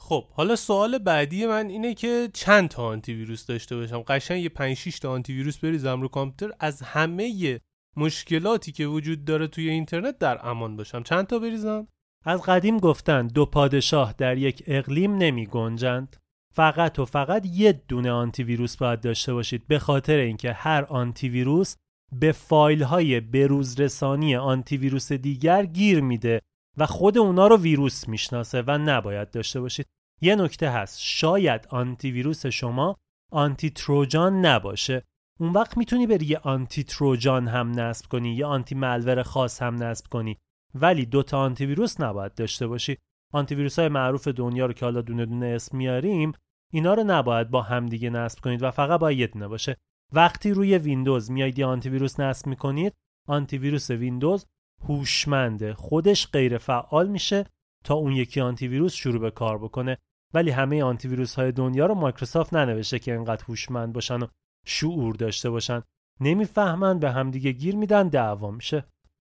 خب 0.00 0.24
حالا 0.30 0.56
سوال 0.56 0.98
بعدی 0.98 1.46
من 1.46 1.66
اینه 1.66 1.94
که 1.94 2.30
چند 2.34 2.68
تا 2.68 2.86
آنتی 2.86 3.14
ویروس 3.14 3.46
داشته 3.46 3.76
باشم؟ 3.76 4.02
قشنگ 4.02 4.42
یه 4.42 4.48
5 4.48 4.76
6 4.76 4.98
تا 4.98 5.12
آنتی 5.12 5.32
ویروس 5.32 5.58
بریزم 5.58 6.00
رو 6.00 6.08
کامپیوتر 6.08 6.56
از 6.60 6.82
همه 6.82 7.60
مشکلاتی 7.96 8.72
که 8.72 8.86
وجود 8.86 9.24
داره 9.24 9.46
توی 9.46 9.70
اینترنت 9.70 10.18
در 10.18 10.48
امان 10.48 10.76
باشم. 10.76 11.02
چند 11.02 11.26
تا 11.26 11.38
بریزم؟ 11.38 11.88
از 12.24 12.42
قدیم 12.42 12.78
گفتن 12.78 13.26
دو 13.26 13.46
پادشاه 13.46 14.14
در 14.18 14.38
یک 14.38 14.62
اقلیم 14.66 15.14
نمی 15.14 15.46
گنجند. 15.46 16.16
فقط 16.54 16.98
و 16.98 17.04
فقط 17.04 17.46
یه 17.46 17.72
دونه 17.88 18.10
آنتی 18.10 18.42
ویروس 18.42 18.76
باید 18.76 19.00
داشته 19.00 19.34
باشید 19.34 19.66
به 19.66 19.78
خاطر 19.78 20.16
اینکه 20.16 20.52
هر 20.52 20.84
آنتی 20.84 21.28
ویروس 21.28 21.76
به 22.12 22.32
فایل 22.32 22.82
های 22.82 23.20
بروز 23.20 23.80
رسانی 23.80 24.36
آنتی 24.36 24.76
ویروس 24.76 25.12
دیگر 25.12 25.66
گیر 25.66 26.00
میده. 26.00 26.40
و 26.76 26.86
خود 26.86 27.18
اونا 27.18 27.46
رو 27.46 27.56
ویروس 27.56 28.08
می‌شناسه 28.08 28.62
و 28.66 28.78
نباید 28.78 29.30
داشته 29.30 29.60
باشید. 29.60 29.86
یه 30.20 30.36
نکته 30.36 30.70
هست. 30.70 30.98
شاید 31.00 31.66
آنتی 31.70 32.10
ویروس 32.10 32.46
شما 32.46 32.96
آنتی 33.32 33.70
تروجان 33.70 34.46
نباشه. 34.46 35.02
اون 35.40 35.52
وقت 35.52 35.76
می‌تونی 35.76 36.06
بری 36.06 36.26
یه 36.26 36.38
آنتی 36.38 36.84
تروجان 36.84 37.48
هم 37.48 37.80
نصب 37.80 38.06
کنی 38.06 38.34
یا 38.34 38.48
آنتی 38.48 38.74
ملور 38.74 39.22
خاص 39.22 39.62
هم 39.62 39.82
نصب 39.82 40.06
کنی. 40.06 40.36
ولی 40.74 41.06
دو 41.06 41.22
تا 41.22 41.38
آنتی 41.38 41.66
ویروس 41.66 42.00
نباید 42.00 42.34
داشته 42.34 42.66
باشی. 42.66 42.96
آنتی 43.32 43.54
ویروس 43.54 43.78
های 43.78 43.88
معروف 43.88 44.28
دنیا 44.28 44.66
رو 44.66 44.72
که 44.72 44.84
حالا 44.84 45.00
دونه 45.00 45.26
دونه 45.26 45.46
اسم 45.46 45.76
میاریم 45.76 46.32
اینا 46.72 46.94
رو 46.94 47.04
نباید 47.04 47.50
با 47.50 47.62
همدیگه 47.62 48.10
نصب 48.10 48.38
کنید 48.40 48.62
و 48.62 48.70
فقط 48.70 49.00
باید 49.00 49.18
یه 49.18 49.26
دونه 49.26 49.48
باشه. 49.48 49.76
وقتی 50.12 50.50
روی 50.50 50.78
ویندوز 50.78 51.30
میایید 51.30 51.58
یه 51.58 51.66
آنتی 51.66 51.88
ویروس 51.88 52.20
نصب 52.20 52.46
می‌کنید 52.46 52.92
آنتی 53.28 53.58
ویروس 53.58 53.90
ویندوز 53.90 54.46
هوشمنده. 54.88 55.74
خودش 55.74 56.28
غیر 56.32 56.58
فعال 56.58 57.08
میشه 57.08 57.44
تا 57.84 57.94
اون 57.94 58.12
یکی 58.12 58.40
آنتی 58.40 58.68
ویروس 58.68 58.94
شروع 58.94 59.20
به 59.20 59.30
کار 59.30 59.58
بکنه. 59.58 59.98
ولی 60.34 60.50
همه 60.50 60.82
آنتی 60.82 61.08
ویروس 61.08 61.34
های 61.34 61.52
دنیا 61.52 61.86
رو 61.86 61.94
مایکروسافت 61.94 62.54
ننوشته 62.54 62.98
که 62.98 63.14
انقدر 63.14 63.44
هوشمند 63.44 63.92
باشن 63.92 64.22
و 64.22 64.26
شعور 64.66 65.14
داشته 65.14 65.50
باشن. 65.50 65.82
نمی‌فهمن 66.20 66.98
به 66.98 67.10
همدیگه 67.10 67.52
گیر 67.52 67.76
میدن 67.76 68.08
دعوا 68.08 68.50
میشه. 68.50 68.84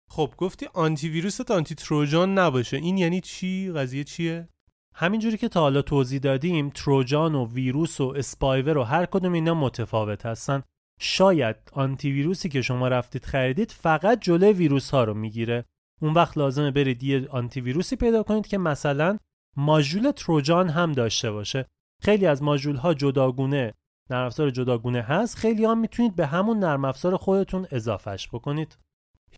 خب 0.09 0.33
گفتی 0.37 0.67
آنتی 0.73 1.09
ویروست 1.09 1.51
آنتی 1.51 1.75
تروجان 1.75 2.37
نباشه. 2.37 2.77
این 2.77 2.97
یعنی 2.97 3.21
چی؟ 3.21 3.71
قضیه 3.71 4.03
چیه؟ 4.03 4.49
همینجوری 4.95 5.37
که 5.37 5.49
تا 5.49 5.59
حالا 5.59 5.81
توضیح 5.81 6.19
دادیم 6.19 6.69
تروجان 6.69 7.35
و 7.35 7.47
ویروس 7.53 8.01
و 8.01 8.13
اسپایور 8.17 8.77
و 8.77 8.83
هر 8.83 9.05
کدوم 9.05 9.33
اینا 9.33 9.53
متفاوت 9.53 10.25
هستن. 10.25 10.63
شاید 11.01 11.55
آنتی 11.73 12.11
ویروسی 12.11 12.49
که 12.49 12.61
شما 12.61 12.87
رفتید 12.87 13.25
خریدید 13.25 13.71
فقط 13.71 14.19
جلوی 14.21 14.53
ویروس 14.53 14.89
ها 14.89 15.03
رو 15.03 15.13
می‌گیره. 15.13 15.65
اون 16.01 16.13
وقت 16.13 16.37
لازمه 16.37 16.71
برید 16.71 17.03
یه 17.03 17.27
آنتی 17.29 17.61
ویروسی 17.61 17.95
پیدا 17.95 18.23
کنید 18.23 18.47
که 18.47 18.57
مثلا 18.57 19.17
ماژول 19.57 20.11
تروجان 20.11 20.69
هم 20.69 20.91
داشته 20.91 21.31
باشه. 21.31 21.65
خیلی 22.01 22.25
از 22.25 22.43
ماژول 22.43 22.75
ها 22.75 22.93
جداگونه 22.93 23.73
نرم 24.09 24.25
افزار 24.25 24.49
جداگونه 24.49 25.01
هست. 25.01 25.37
خیلی 25.37 25.65
هم 25.65 25.77
می‌تونید 25.77 26.15
به 26.15 26.25
همون 26.25 26.59
نرم 26.59 26.85
افزار 26.85 27.17
خودتون 27.17 27.67
اضافهش 27.71 28.27
بکنید. 28.27 28.77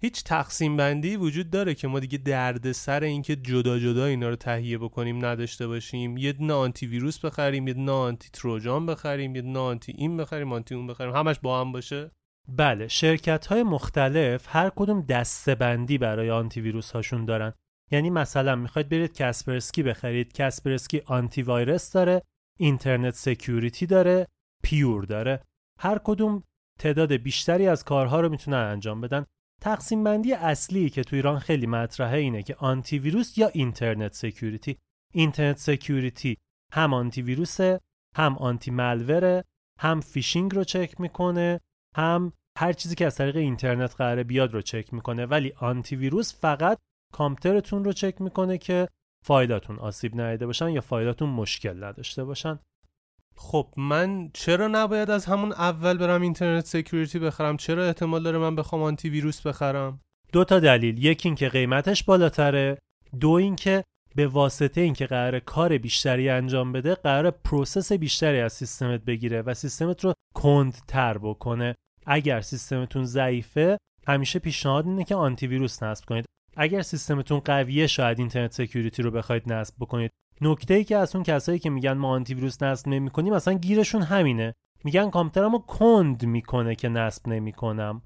هیچ 0.02 0.24
تقسیم 0.24 0.78
بندی 0.78 1.16
وجود 1.16 1.50
داره 1.50 1.74
که 1.74 1.88
ما 1.88 2.00
دیگه 2.00 2.18
درد 2.18 2.72
سر 2.72 3.04
اینکه 3.04 3.36
جدا 3.36 3.80
جدا 3.80 4.06
اینا 4.06 4.30
رو 4.30 4.36
تهیه 4.36 4.78
بکنیم 4.78 5.26
نداشته 5.26 5.68
باشیم. 5.68 6.18
یه 6.18 6.34
دونه 6.34 6.54
آنتی 6.54 6.86
ویروس 6.86 7.20
بخریم 7.20 7.68
یه 7.68 7.74
دونه 7.74 7.92
آنتی 7.92 8.30
تروجان 8.34 8.86
بخریم 8.86 9.36
یه 9.36 9.42
دونه 9.42 9.60
آنتی 9.60 9.94
این 9.98 10.18
بخریم 10.18 10.54
آنتی 10.54 10.76
اون 10.76 10.88
بخریم. 10.88 11.16
همش 11.16 11.40
با 11.40 11.62
هم 11.62 11.72
باشه؟ 11.72 12.12
بله 12.48 12.88
شرکت 12.88 13.46
های 13.46 13.64
مختلف 13.64 14.46
هر 14.50 14.72
کدوم 14.76 15.02
دسته 15.02 15.56
بندی 15.56 15.98
برای 15.98 16.32
آنتی 16.32 16.62
ویروس 16.62 16.92
هاشون 16.92 17.26
دارن. 17.26 17.54
یعنی 17.92 18.10
مثلا 18.10 18.56
می‌خواید 18.56 18.90
برید 18.90 19.14
Kaspersky 19.14 19.84
بخرید. 19.84 20.34
Kaspersky 20.34 21.02
Anti-Virus 21.06 21.92
داره 21.92 22.22
Internet 22.60 23.14
Security 23.14 23.86
داره 23.86 24.28
Pure 24.64 25.04
داره. 25.04 25.44
هر 25.80 26.00
کدوم 26.04 26.44
تعداد 26.80 27.14
بیشتری 27.14 27.68
از 27.68 27.84
کارها 27.84 28.22
رو 28.22 28.30
می‌تونن 28.30 28.58
انجام 28.58 29.02
بدن. 29.02 29.26
تقسیم 29.62 30.04
بندی 30.04 30.34
اصلی 30.34 30.90
که 30.90 31.04
تو 31.04 31.16
ایران 31.16 31.40
خیلی 31.40 31.68
مطرحه 31.68 32.18
اینه 32.18 32.44
که 32.44 32.56
آنتی 32.56 33.00
ویروس 33.00 33.38
یا 33.38 33.48
Internet 33.48 34.14
Security. 34.14 34.78
Internet 35.14 35.58
Security 35.58 36.38
هم 36.74 36.94
آنتی 36.94 37.22
ویروسه 37.22 37.80
هم 38.18 38.38
anti-malware 38.38 38.72
ه 38.72 39.44
هم 39.80 40.02
فیشینگ 40.02 40.56
رو 40.56 40.64
چک 40.64 41.02
می‌کنه 41.02 41.60
هم 41.98 42.34
هر 42.58 42.74
چیزی 42.74 42.96
که 42.96 43.06
از 43.06 43.16
طریق 43.16 43.36
اینترنت 43.36 43.96
قراره 43.96 44.24
بیاد 44.24 44.54
رو 44.54 44.62
چک 44.62 44.94
می‌کنه. 44.94 45.26
ولی 45.26 45.54
آنتی 45.58 45.96
ویروس 45.96 46.40
فقط 46.40 46.78
کامپیوترتون 47.14 47.84
رو 47.84 47.94
چک 47.94 48.22
می‌کنه 48.22 48.58
که 48.58 48.88
فایلاتون 49.26 49.80
آسیب 49.80 50.22
ندیده 50.22 50.46
باشن 50.46 50.70
یا 50.70 50.82
فایلاتون 50.82 51.30
مشکل 51.30 51.84
نداشته 51.84 52.24
باشن. 52.24 52.60
خب 53.42 53.68
من 53.78 54.30
چرا 54.34 54.68
نباید 54.68 55.10
از 55.10 55.26
همون 55.26 55.52
اول 55.52 55.98
برم 55.98 56.22
Internet 56.22 56.66
Security 56.66 57.20
بخرم؟ 57.20 57.58
چرا 57.58 57.86
احتمال 57.86 58.24
داره 58.24 58.38
من 58.38 58.56
بخوام 58.56 58.84
آنتی 58.84 59.10
ویروس 59.10 59.42
بخرم؟ 59.42 60.00
دو 60.32 60.44
تا 60.44 60.60
دلیل. 60.60 61.06
یکی 61.06 61.30
اینکه 61.30 61.50
قیمتش 61.50 62.04
بالاتره. 62.04 62.78
دو 63.20 63.30
اینکه 63.30 63.84
به 64.16 64.28
واسطه 64.28 64.82
اینکه 64.82 65.06
قراره 65.06 65.40
کار 65.40 65.78
بیشتری 65.78 66.30
انجام 66.30 66.72
بده 66.72 66.96
قراره 66.96 67.32
process 67.32 67.94
بیشتری 67.94 68.40
از 68.40 68.54
سیستمت 68.54 69.02
بگیره 69.02 69.42
و 69.42 69.54
سیستمت 69.54 70.06
رو 70.06 70.14
کندتر 70.36 71.18
بکنه. 71.18 71.76
اگر 72.06 72.42
سیستمتون 72.42 73.06
ضعیفه 73.06 73.78
همیشه 74.08 74.40
پیشنهاد 74.40 74.88
اینه 74.88 75.04
که 75.04 75.16
آنتی 75.16 75.48
ویروس 75.48 75.84
نصب 75.84 76.06
کنید. 76.06 76.26
اگر 76.58 76.82
سیستمتون 76.82 77.40
قویه 77.40 77.88
شاید 77.88 78.20
Internet 78.20 78.54
Security 78.54 79.04
رو 79.04 79.12
بخواید 79.12 79.54
نصب 79.54 79.76
بکنید. 79.80 80.12
نکته 80.42 80.74
ای 80.74 80.84
که 80.84 80.98
از 80.98 81.16
اون 81.16 81.24
کسایی 81.24 81.60
که 81.60 81.70
میگن 81.70 81.94
ما 81.94 82.10
آنتی 82.10 82.34
ویروس 82.34 82.64
نصب 82.64 82.88
نمی‌کنیم 82.88 83.34
مثلا 83.34 83.54
گیرشون 83.54 84.02
همینه. 84.02 84.54
میگن 84.84 85.10
کامپیوترمو 85.10 85.60
کند 85.60 86.26
می‌کنه 86.26 86.76
که 86.76 86.90
نصب 86.90 87.28
نمی‌کنم. 87.28 88.02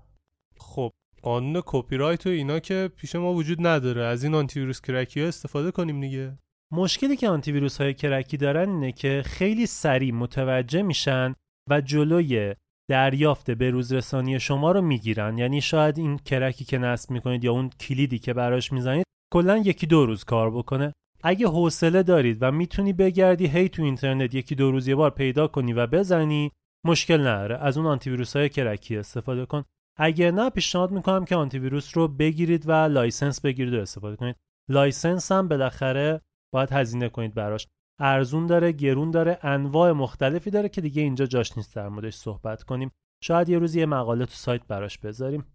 خب 0.60 0.91
قانون 1.21 1.62
کپی 1.65 1.98
رایت 1.98 2.28
و 2.28 2.30
اینا 2.30 2.60
که 2.60 2.91
پیش 2.98 3.15
ما 3.15 3.34
وجود 3.34 3.67
نداره. 3.67 4.04
از 4.04 4.24
این 4.24 4.36
آنتی 4.36 4.60
ویروس 4.60 4.82
کرکی 4.82 5.21
ها 5.21 5.28
استفاده 5.28 5.71
کنیم 5.71 6.02
دیگه. 6.02 6.38
مشکلی 6.74 7.17
که 7.17 7.30
آنتی 7.30 7.52
ویروس 7.52 7.82
های 7.82 7.93
کرکی 7.93 8.38
دارن 8.38 8.69
اینه 8.69 8.91
که 8.91 9.24
خیلی 9.26 9.65
سریع 9.65 10.13
متوجه 10.13 10.82
میشن 10.82 11.34
و 11.69 11.82
جلوی 11.82 12.56
دریافت 12.89 13.52
به 13.52 13.69
روزرسانی 13.69 14.39
شما 14.39 14.71
رو 14.71 14.82
می‌گیرن. 14.82 15.38
یعنی 15.38 15.62
شاید 15.62 15.98
این 15.98 16.17
کرکی 16.17 16.65
که 16.65 16.78
نصب 16.78 17.12
می‌کنید 17.12 17.43
یا 17.43 17.52
اون 17.52 17.69
کلیدی 17.69 18.19
که 18.19 18.34
براش 18.34 18.71
می‌زنید 18.71 19.06
کلا 19.34 19.58
یکی 19.58 19.88
دو 19.88 20.06
روز 20.06 20.24
کار 20.24 20.52
بکنه. 20.52 20.93
اگه 21.28 21.48
حوصله 21.48 22.04
دارید 22.04 22.38
و 22.42 22.52
می‌تونی 22.52 22.94
بگردی 22.94 23.48
هی 23.48 23.70
تو 23.70 23.84
اینترنت 23.84 24.36
یکی 24.36 24.56
دو 24.56 24.72
روز 24.72 24.88
یه 24.88 24.96
بار 24.96 25.10
پیدا 25.10 25.48
کنی 25.48 25.74
و 25.74 25.88
بزنی 25.88 26.52
مشکل 26.86 27.20
نداره. 27.20 27.58
از 27.58 27.78
اون 27.78 27.88
آنتی 27.88 28.10
ویروس 28.10 28.36
های 28.36 28.50
کرکی 28.50 28.98
استفاده 28.98 29.46
کن. 29.46 29.64
اگر 29.98 30.32
نه 30.32 30.50
پیشنهاد 30.50 30.92
می‌کنم 30.92 31.26
که 31.26 31.36
آنتی 31.36 31.60
ویروس 31.60 31.98
رو 31.98 32.08
بگیرید 32.08 32.70
و 32.70 32.72
license 32.71 33.41
بگیرید 33.42 33.74
و 33.74 33.80
استفاده 33.80 34.16
کنید. 34.16 34.36
license 34.69 35.32
هم 35.32 35.48
بالاخره 35.48 36.22
باید 36.54 36.72
هزینه 36.72 37.10
کنید 37.10 37.34
براش. 37.34 37.68
ارزون 38.00 38.46
داره 38.46 38.72
گرون 38.72 39.12
داره 39.12 39.40
انواع 39.42 39.92
مختلفی 39.92 40.50
داره 40.50 40.70
که 40.70 40.82
دیگه 40.82 41.02
اینجا 41.02 41.26
جاش 41.26 41.58
نیست. 41.58 41.76
در 41.76 41.90
موردش 41.90 42.16
صحبت 42.16 42.64
کنیم. 42.64 42.92
شاید 43.24 43.50
یه 43.50 43.60
روزی 43.60 43.80
یه 43.80 43.86
مقاله 43.86 44.26
تو 44.26 44.34
سایت 44.34 44.62
براش 44.68 44.98
بذاریم. 44.98 45.46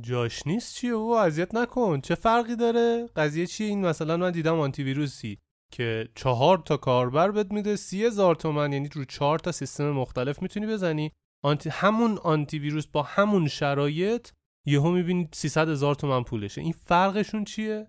جاش 0.00 0.46
نیست 0.46 0.74
چیه؟ 0.74 0.94
و 0.94 1.10
اذیت 1.10 1.54
نکن. 1.54 2.00
چه 2.00 2.14
فرقی 2.14 2.56
داره؟ 2.56 3.08
قضیه 3.16 3.46
چیه 3.46 3.66
این؟ 3.66 3.86
مثلا 3.86 4.16
من 4.16 4.30
دیدم 4.30 4.60
آنتی 4.60 4.82
ویروسی 4.82 5.38
که 5.72 6.08
چهار 6.14 6.58
تا 6.58 6.76
کاربر 6.76 7.30
بد 7.30 7.52
میده 7.52 7.76
سی 7.76 8.04
هزار 8.04 8.34
تومن. 8.34 8.72
یعنی 8.72 8.88
رو 8.88 9.04
چهار 9.04 9.38
تا 9.38 9.52
سیستم 9.52 9.90
مختلف 9.90 10.42
می‌تونی 10.42 10.66
بزنی. 10.66 11.12
آنتی 11.44 11.70
همون 11.70 12.18
آنتی 12.18 12.58
ویروس 12.58 12.86
با 12.86 13.02
همون 13.02 13.48
شرایط 13.48 14.28
یهو 14.66 14.90
می‌بینید 14.90 15.28
300 15.32 15.68
هزار 15.68 15.94
تومن 15.94 16.22
پولشه. 16.22 16.60
این 16.60 16.72
فرقشون 16.72 17.44
چیه؟ 17.44 17.86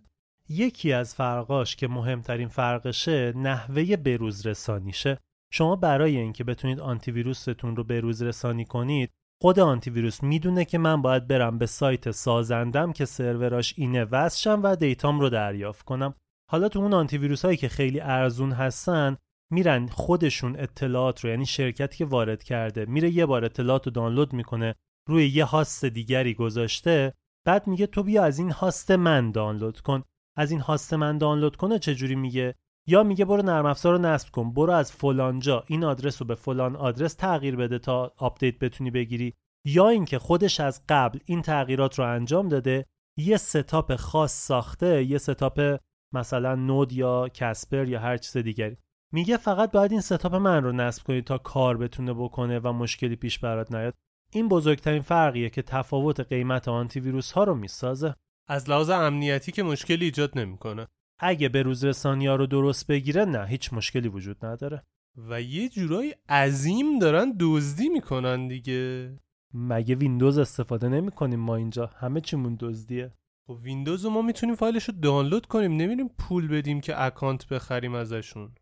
یکی 0.49 0.93
از 0.93 1.15
فرقاش 1.15 1.75
که 1.75 1.87
مهمترین 1.87 2.47
فرقشه 2.47 3.33
نحوه 3.35 3.95
بروز 3.95 4.47
رسانیشه 4.47 5.17
شما 5.51 5.75
برای 5.75 6.17
اینکه 6.17 6.43
بتونید 6.43 6.79
آنتی 6.79 7.11
ویروستون 7.11 7.75
رو 7.75 7.83
بروز 7.83 8.21
رسانی 8.21 8.65
کنید 8.65 9.11
خود 9.41 9.59
آنتی 9.59 9.89
ویروس 9.89 10.23
می‌دونه 10.23 10.65
که 10.65 10.77
من 10.77 11.01
باید 11.01 11.27
برم 11.27 11.57
به 11.57 11.65
سایت 11.65 12.11
سازندم 12.11 12.91
که 12.91 13.05
سروراش 13.05 13.73
اینه 13.77 14.03
وصلشم 14.03 14.61
و 14.63 14.75
data 14.75 15.10
م 15.10 15.19
رو 15.19 15.29
دریافت 15.29 15.85
کنم. 15.85 16.13
حالا 16.51 16.69
تو 16.69 16.79
اون 16.79 16.93
آنتی 16.93 17.17
ویروس 17.17 17.45
هایی 17.45 17.57
که 17.57 17.69
خیلی 17.69 17.99
ارزون 17.99 18.51
هستن 18.51 19.17
میرن 19.51 19.87
خودشون 19.87 20.55
اطلاعات 20.59 21.23
رو 21.23 21.29
یعنی 21.29 21.45
شرکتی 21.45 21.97
که 21.97 22.05
وارد 22.05 22.43
کرده 22.43 22.85
میره 22.85 23.09
یه 23.09 23.25
بار 23.25 23.45
اطلاعات 23.45 23.85
رو 23.85 23.91
دانلود 23.91 24.33
می‌کنه 24.33 24.75
روی 25.09 25.27
یه 25.27 25.45
host 25.45 25.85
دیگری 25.85 26.33
گذاشته 26.33 27.13
بعد 27.45 27.67
میگه 27.67 27.87
تو 27.87 28.03
بیا 28.03 28.23
از 28.23 28.39
این 28.39 28.51
host 28.51 28.91
من 28.91 29.31
دانلود 29.31 29.79
کن. 29.79 30.03
از 30.37 30.51
این 30.51 30.59
host 30.59 30.93
من 30.93 31.17
دانلود 31.17 31.55
کنه 31.55 31.79
چجوری 31.79 32.15
میگه؟ 32.15 32.55
یا 32.89 33.03
میگه 33.03 33.25
برو 33.25 33.41
نرم 33.41 33.65
افزار 33.65 33.93
رو 33.93 33.99
نصب 33.99 34.31
کن 34.31 34.53
برو 34.53 34.73
از 34.73 34.91
فلان 34.91 35.39
جا 35.39 35.63
این 35.67 35.83
آدرس 35.83 36.21
رو 36.21 36.27
به 36.27 36.35
فلان 36.35 36.75
آدرس 36.75 37.13
تغییر 37.13 37.55
بده 37.55 37.79
تا 37.79 38.13
update 38.17 38.59
بتونی 38.59 38.91
بگیری. 38.91 39.33
یا 39.65 39.89
اینکه 39.89 40.19
خودش 40.19 40.59
از 40.59 40.81
قبل 40.89 41.19
این 41.25 41.41
تغییرات 41.41 41.99
رو 41.99 42.05
انجام 42.05 42.49
داده 42.49 42.85
یه 43.17 43.37
ستاپ 43.37 43.95
خاص 43.95 44.33
ساخته 44.47 45.03
یه 45.03 45.17
ستاپ 45.17 45.79
مثلا 46.13 46.55
نود 46.55 46.93
یا 46.93 47.29
کسپر 47.33 47.87
یا 47.87 47.99
هر 47.99 48.17
چیز 48.17 48.37
دیگری. 48.37 48.77
میگه 49.13 49.37
فقط 49.37 49.71
باید 49.71 49.91
این 49.91 50.01
ستاپ 50.01 50.35
من 50.35 50.63
رو 50.63 50.71
نصب 50.71 51.03
کنی 51.03 51.21
تا 51.21 51.37
کار 51.37 51.77
بتونه 51.77 52.13
بکنه 52.13 52.59
و 52.59 52.71
مشکلی 52.71 53.15
پیش 53.15 53.39
برات 53.39 53.71
نیاد. 53.71 53.93
این 54.31 54.47
بزرگترین 54.47 55.01
فرقیه 55.01 55.49
که 55.49 55.61
تفاوت 55.61 56.19
قیمت 56.19 56.67
آنتی 56.67 56.99
ویروس 56.99 57.31
ها 57.31 57.43
رو 57.43 57.55
می‌سازه. 57.55 58.15
از 58.47 58.69
لحاظ 58.69 58.89
امنیتی 58.89 59.51
که 59.51 59.63
مشکلی 59.63 60.05
ایجاد 60.05 60.39
نمی‌کنه. 60.39 60.87
اگه 61.19 61.49
به 61.49 61.61
روز 61.61 61.85
رسانی 61.85 62.27
ها 62.27 62.35
رو 62.35 62.47
درست 62.47 62.87
بگیره 62.87 63.25
نه 63.25 63.45
هیچ 63.45 63.73
مشکلی 63.73 64.07
وجود 64.07 64.45
نداره. 64.45 64.83
و 65.17 65.41
یه 65.41 65.69
جورایی 65.69 66.15
عظیم 66.29 66.99
دارن 66.99 67.35
دزدی 67.39 67.89
می‌کنن 67.89 68.47
دیگه. 68.47 69.15
مگه 69.53 69.95
ویندوز 69.95 70.37
استفاده 70.37 70.89
نمی 70.89 71.11
کنیم 71.11 71.39
ما 71.39 71.55
اینجا؟ 71.55 71.85
همه 71.85 72.21
چیمون 72.21 72.57
دزدیه. 72.59 73.13
خب 73.47 73.59
ویندوز 73.61 74.05
رو 74.05 74.11
ما 74.11 74.21
می‌تونیم 74.21 74.55
فایلش 74.55 74.83
رو 74.83 74.93
دانلود 75.01 75.45
کنیم 75.45 75.77
نمیریم 75.77 76.07
پول 76.07 76.47
بدیم 76.47 76.81
که 76.81 77.03
account 77.05 77.47
بخریم 77.47 77.95
ازشون. 77.95 78.55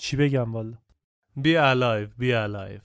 چی 0.00 0.16
بگم 0.16 0.52
والا؟ 0.52 0.78
be 1.36 1.56
alive 1.56 2.08
be 2.18 2.32
alive 2.32 2.80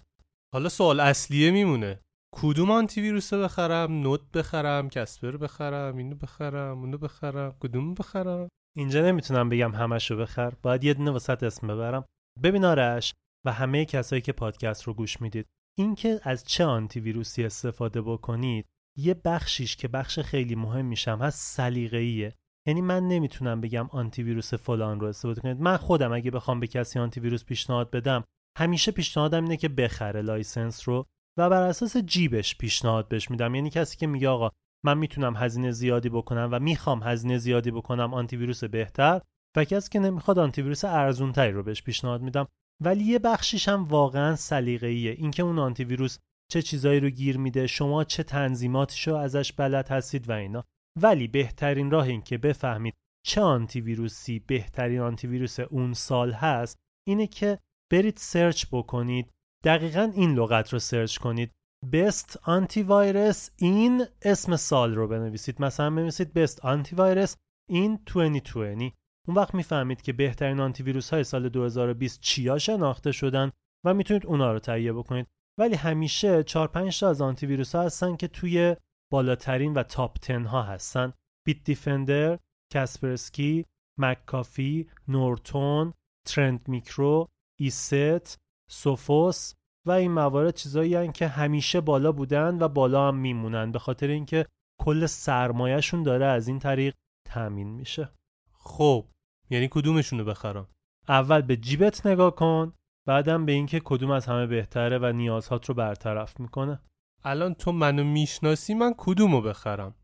حالا 0.54 0.70
سوال 0.70 1.00
اصلیه 1.00 1.52
میمونه. 1.52 2.00
کدوم 2.36 2.72
آنتی 2.72 3.02
ویروس 3.02 3.34
بخرم 3.34 3.92
NOD 3.92 4.32
بخرم 4.32 4.90
Kasper 4.90 5.38
بخرم 5.38 5.98
اینو 5.98 6.16
بخرم 6.16 6.80
اونو 6.80 6.98
بخرم 6.98 7.56
کدوم 7.60 7.94
بخرم؟ 7.94 8.50
اینجا 8.78 9.02
نمی‌تونم 9.02 9.50
بگم 9.50 9.76
همشو 9.76 10.18
بخر 10.18 10.54
باید 10.62 10.84
یه 10.84 10.94
دونه 10.94 11.12
وسط 11.12 11.44
اسم 11.44 11.68
ببرم. 11.68 12.06
ببین 12.44 12.66
آرش 12.66 13.14
و 13.46 13.52
همه 13.52 13.86
کسایی 13.86 14.22
که 14.22 14.32
پادکست 14.32 14.84
رو 14.84 14.94
گوش 14.94 15.22
می‌دید 15.22 15.46
اینکه 15.78 16.20
از 16.24 16.44
چه 16.44 16.66
آنتی 16.66 17.00
ویروسی 17.00 17.44
استفاده 17.44 18.02
بکنید 18.02 18.66
یه 18.98 19.14
بخشیش 19.14 19.76
که 19.76 19.88
بخش 19.88 20.20
خیلی 20.20 20.56
مهمیشم 20.56 21.20
هست 21.22 21.56
سلیقه‌ایه. 21.56 22.34
یعنی 22.68 22.82
من 22.82 23.08
نمی‌تونم 23.08 23.62
بگم 23.62 23.88
آنتی 23.92 24.24
ویروس 24.24 24.54
فلان 24.54 25.00
رو 25.00 25.08
استفاده 25.08 25.42
کنید. 25.42 25.62
من 25.62 25.78
خودم 25.78 26.14
اگه 26.14 26.32
بخوام 26.32 26.60
به 26.60 26.68
کسی 26.68 27.00
آنتی 27.00 27.20
ویروس 27.20 27.46
پیشنهاد 27.46 27.92
بدم 27.92 28.24
همیشه 28.58 28.92
پیشنهادم 28.92 29.44
اینه 29.44 29.58
که 29.58 29.70
بخره 29.70 30.22
license 30.22 30.88
رو 30.88 31.06
و 31.38 31.50
بر 31.50 31.62
اساس 31.62 31.98
جیبش 31.98 32.58
پیشنهاد 32.58 33.08
بهش 33.08 33.32
میدم. 33.32 33.56
یعنی 33.56 33.70
کسی 33.70 33.98
که 33.98 34.08
میگه 34.08 34.30
آقا 34.30 34.50
من 34.86 34.98
می‌تونم 34.98 35.36
هزینه 35.38 35.72
زیادی 35.72 36.10
بکنم 36.10 36.50
و 36.52 36.60
می‌خوام 36.60 37.04
هزینه 37.04 37.38
زیادی 37.38 37.72
بکنم 37.72 38.14
آنتی 38.14 38.38
ویروس 38.38 38.64
بهتر 38.64 39.22
و 39.58 39.64
کسی 39.64 39.90
که 39.90 40.00
نمی‌خواد 40.00 40.40
آنتی 40.40 40.62
ویروس 40.62 40.86
ارزون 40.86 41.32
تری 41.32 41.52
رو 41.52 41.64
بهش 41.64 41.84
پیشنهاد 41.84 42.22
میدم. 42.22 42.48
ولی 42.84 43.04
یه 43.04 43.20
بخشیش 43.20 43.68
هم 43.68 43.84
واقعا 43.84 44.36
سلیقه‌ایه. 44.36 45.12
اینکه 45.12 45.44
اون 45.44 45.60
آنتی 45.60 45.84
ویروس 45.84 46.18
چه 46.52 46.62
چیزایی 46.62 47.00
رو 47.00 47.10
گیر 47.10 47.38
میده 47.38 47.68
شما 47.68 48.04
چه 48.04 48.24
تنظیماتشو 48.24 49.16
ازش 49.16 49.54
بلد 49.54 49.88
هستید 49.88 50.30
و 50.30 50.32
اینا. 50.32 50.64
ولی 51.02 51.28
بهترین 51.28 51.92
راه 51.92 52.08
این 52.08 52.22
که 52.22 52.38
بفهمید 52.38 52.94
چه 53.26 53.42
آنتی 53.42 53.82
ویروسی 53.82 54.40
بهترین 54.40 55.00
آنتی 55.00 55.28
ویروس 55.28 55.60
اون 55.60 55.94
سال 55.94 56.32
هست 56.32 56.78
اینه 57.08 57.28
که 57.28 57.60
برید 57.92 58.18
search 58.18 58.66
بکنید. 58.72 59.32
دقیقا 59.64 60.12
این 60.16 60.34
لغت 60.34 60.74
رو 60.74 60.80
search 60.80 61.18
کنید. 61.18 61.52
Best 61.86 62.38
antivirus 62.46 63.50
این 63.58 64.06
اسم 64.22 64.56
سال 64.56 64.96
رو 64.96 65.08
بنویسید. 65.08 65.62
مثلا 65.62 65.90
بنویسید 65.90 66.46
best 66.46 66.58
antivirus 66.58 67.32
in 67.72 68.00
2020 68.06 68.96
اون 69.28 69.38
وقت 69.38 69.56
می‌فهمید 69.56 70.02
که 70.02 70.14
بهترین 70.14 70.60
آنتی 70.60 70.84
ویروس 70.84 71.10
های 71.10 71.24
سال 71.24 71.50
2020 71.50 72.22
چیا 72.22 72.58
شناخته 72.58 73.12
شدن 73.12 73.52
و 73.86 73.94
می‌تونید 73.94 74.26
اونا 74.26 74.54
رو 74.54 74.60
تهیه 74.60 74.94
بکنید. 74.94 75.28
ولی 75.60 75.76
همیشه 75.76 76.44
4 76.44 76.68
5 76.68 77.00
تا 77.00 77.10
از 77.10 77.22
آنتی 77.22 77.46
ویروس 77.46 77.76
ها 77.76 77.82
هستن 77.82 78.16
که 78.16 78.28
توی 78.28 78.76
بالاترین 79.12 79.74
و 79.74 79.84
تاپ 79.84 80.18
10 80.28 80.40
ها 80.40 80.64
هستن. 80.64 81.14
بیت 81.46 81.64
دیفندر، 81.64 82.40
کاسپرسکی، 82.74 83.66
مکافی، 84.00 84.90
نورتون، 85.08 85.94
ترند 86.28 86.68
میکرو، 86.68 87.28
ایست، 87.60 88.38
سوفوس 88.72 89.54
و 89.90 89.92
این 89.92 90.12
موارد 90.12 90.56
چیزایی 90.56 91.12
که 91.12 91.28
همیشه 91.28 91.82
بالا 91.82 92.12
بودن 92.12 92.58
و 92.62 92.68
بالا 92.68 93.08
هم 93.08 93.16
میمونن. 93.16 93.72
به 93.72 93.80
خاطر 93.80 94.08
اینکه 94.08 94.46
کل 94.82 95.06
سرمایهشون 95.06 96.04
داره 96.04 96.26
از 96.26 96.48
این 96.48 96.60
طریق 96.60 96.94
تامین 97.26 97.68
میشه. 97.68 98.10
خب 98.52 99.06
یعنی 99.50 99.68
کدومشونو 99.72 100.24
بخرم؟ 100.24 100.68
اول 101.10 101.42
به 101.42 101.58
جیبت 101.58 102.06
نگاه 102.06 102.36
کن 102.36 102.74
بعدم 103.08 103.46
به 103.46 103.52
اینکه 103.52 103.82
کدوم 103.84 104.12
از 104.12 104.26
همه 104.26 104.48
بهتره 104.48 104.98
و 104.98 105.12
نیازهات 105.12 105.66
رو 105.66 105.76
برطرف 105.76 106.40
می‌کنه. 106.40 106.80
الان 107.24 107.54
تو 107.54 107.72
منو 107.72 108.04
می‌شناسی 108.04 108.74
من 108.74 108.94
کدومو 108.98 109.42
بخرم؟ 109.42 109.96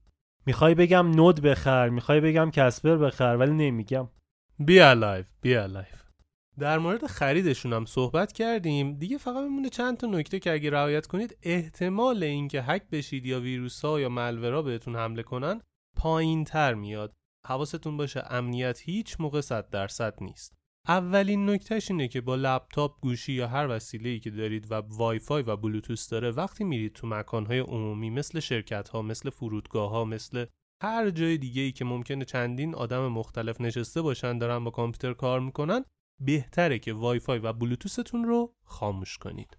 می‌خوای 0.46 0.76
بگم 0.76 1.12
نود 1.12 1.42
بخر 1.42 1.90
می‌خوای 1.90 2.22
بگم 2.22 2.52
کسپر 2.52 2.98
بخر 2.98 3.36
ولی 3.40 3.52
نمیگم. 3.52 4.08
be 4.60 4.80
alive 4.80 5.34
be 5.42 5.56
alive 5.56 6.05
در 6.60 6.78
مورد 6.78 7.08
خریدشون 7.08 7.74
هم 7.74 7.86
صحبت 7.86 8.32
کردیم. 8.32 8.94
دیگه 8.94 9.18
فقط 9.18 9.44
میمونه 9.44 9.70
چند 9.70 9.98
تا 9.98 10.08
نکته 10.08 10.40
که 10.40 10.54
اگه 10.54 10.70
رعایت 10.70 11.08
کنید 11.08 11.38
احتمال 11.44 12.24
اینکه 12.24 12.62
هک 12.62 12.90
بشید 12.92 13.26
یا 13.26 13.40
ویروس 13.40 13.86
ها 13.86 14.00
یا 14.00 14.10
malware 14.10 14.55
ا 14.55 14.62
بهتون 14.62 14.96
حمله 14.96 15.24
کنن 15.24 15.62
پایین 15.98 16.44
تر 16.44 16.74
میاد. 16.74 17.14
حواستون 17.48 17.98
باشه 17.98 18.24
امنیت 18.30 18.82
هیچ 18.82 19.16
موقع 19.20 19.42
100 19.42 19.70
درصد 19.70 20.14
نیست. 20.22 20.56
اولین 20.88 21.50
نکتهش 21.50 21.92
اینه 21.92 22.08
که 22.08 22.22
با 22.22 22.36
لپتاپ 22.36 23.02
گوشی 23.02 23.34
یا 23.34 23.48
هر 23.48 23.68
وسیله 23.70 24.10
ای 24.10 24.20
که 24.20 24.30
دارید 24.30 24.72
و 24.72 24.76
وای 24.76 25.20
فای 25.20 25.44
و 25.44 25.56
بلوتوث 25.56 26.12
داره 26.12 26.32
وقتی 26.32 26.64
میرید 26.64 26.94
تو 26.94 27.08
مکانهای 27.08 27.60
عمومی 27.60 28.10
مثل 28.10 28.40
شرکت 28.40 28.90
ها 28.90 29.02
مثل 29.02 29.30
فرودگاه 29.30 29.90
ها 29.90 30.06
مثل 30.06 30.46
هر 30.84 31.10
جای 31.10 31.38
دیگه 31.38 31.62
ای 31.62 31.72
که 31.72 31.86
ممکنه 31.86 32.26
چندین 32.26 32.76
آدم 32.76 33.08
مختلف 33.08 33.62
نشسته 33.62 34.02
باشن 34.02 34.38
دارن 34.38 34.64
با 34.64 34.72
کامپیوتر 34.72 35.14
کار 35.14 35.40
می‌کنن 35.40 35.86
بهتره 36.22 36.80
که 36.80 36.94
وای 36.94 37.20
فای 37.20 37.40
و 37.40 37.54
بلوتوثتون 37.54 38.24
رو 38.24 38.54
خاموش 38.64 39.18
کنید. 39.18 39.58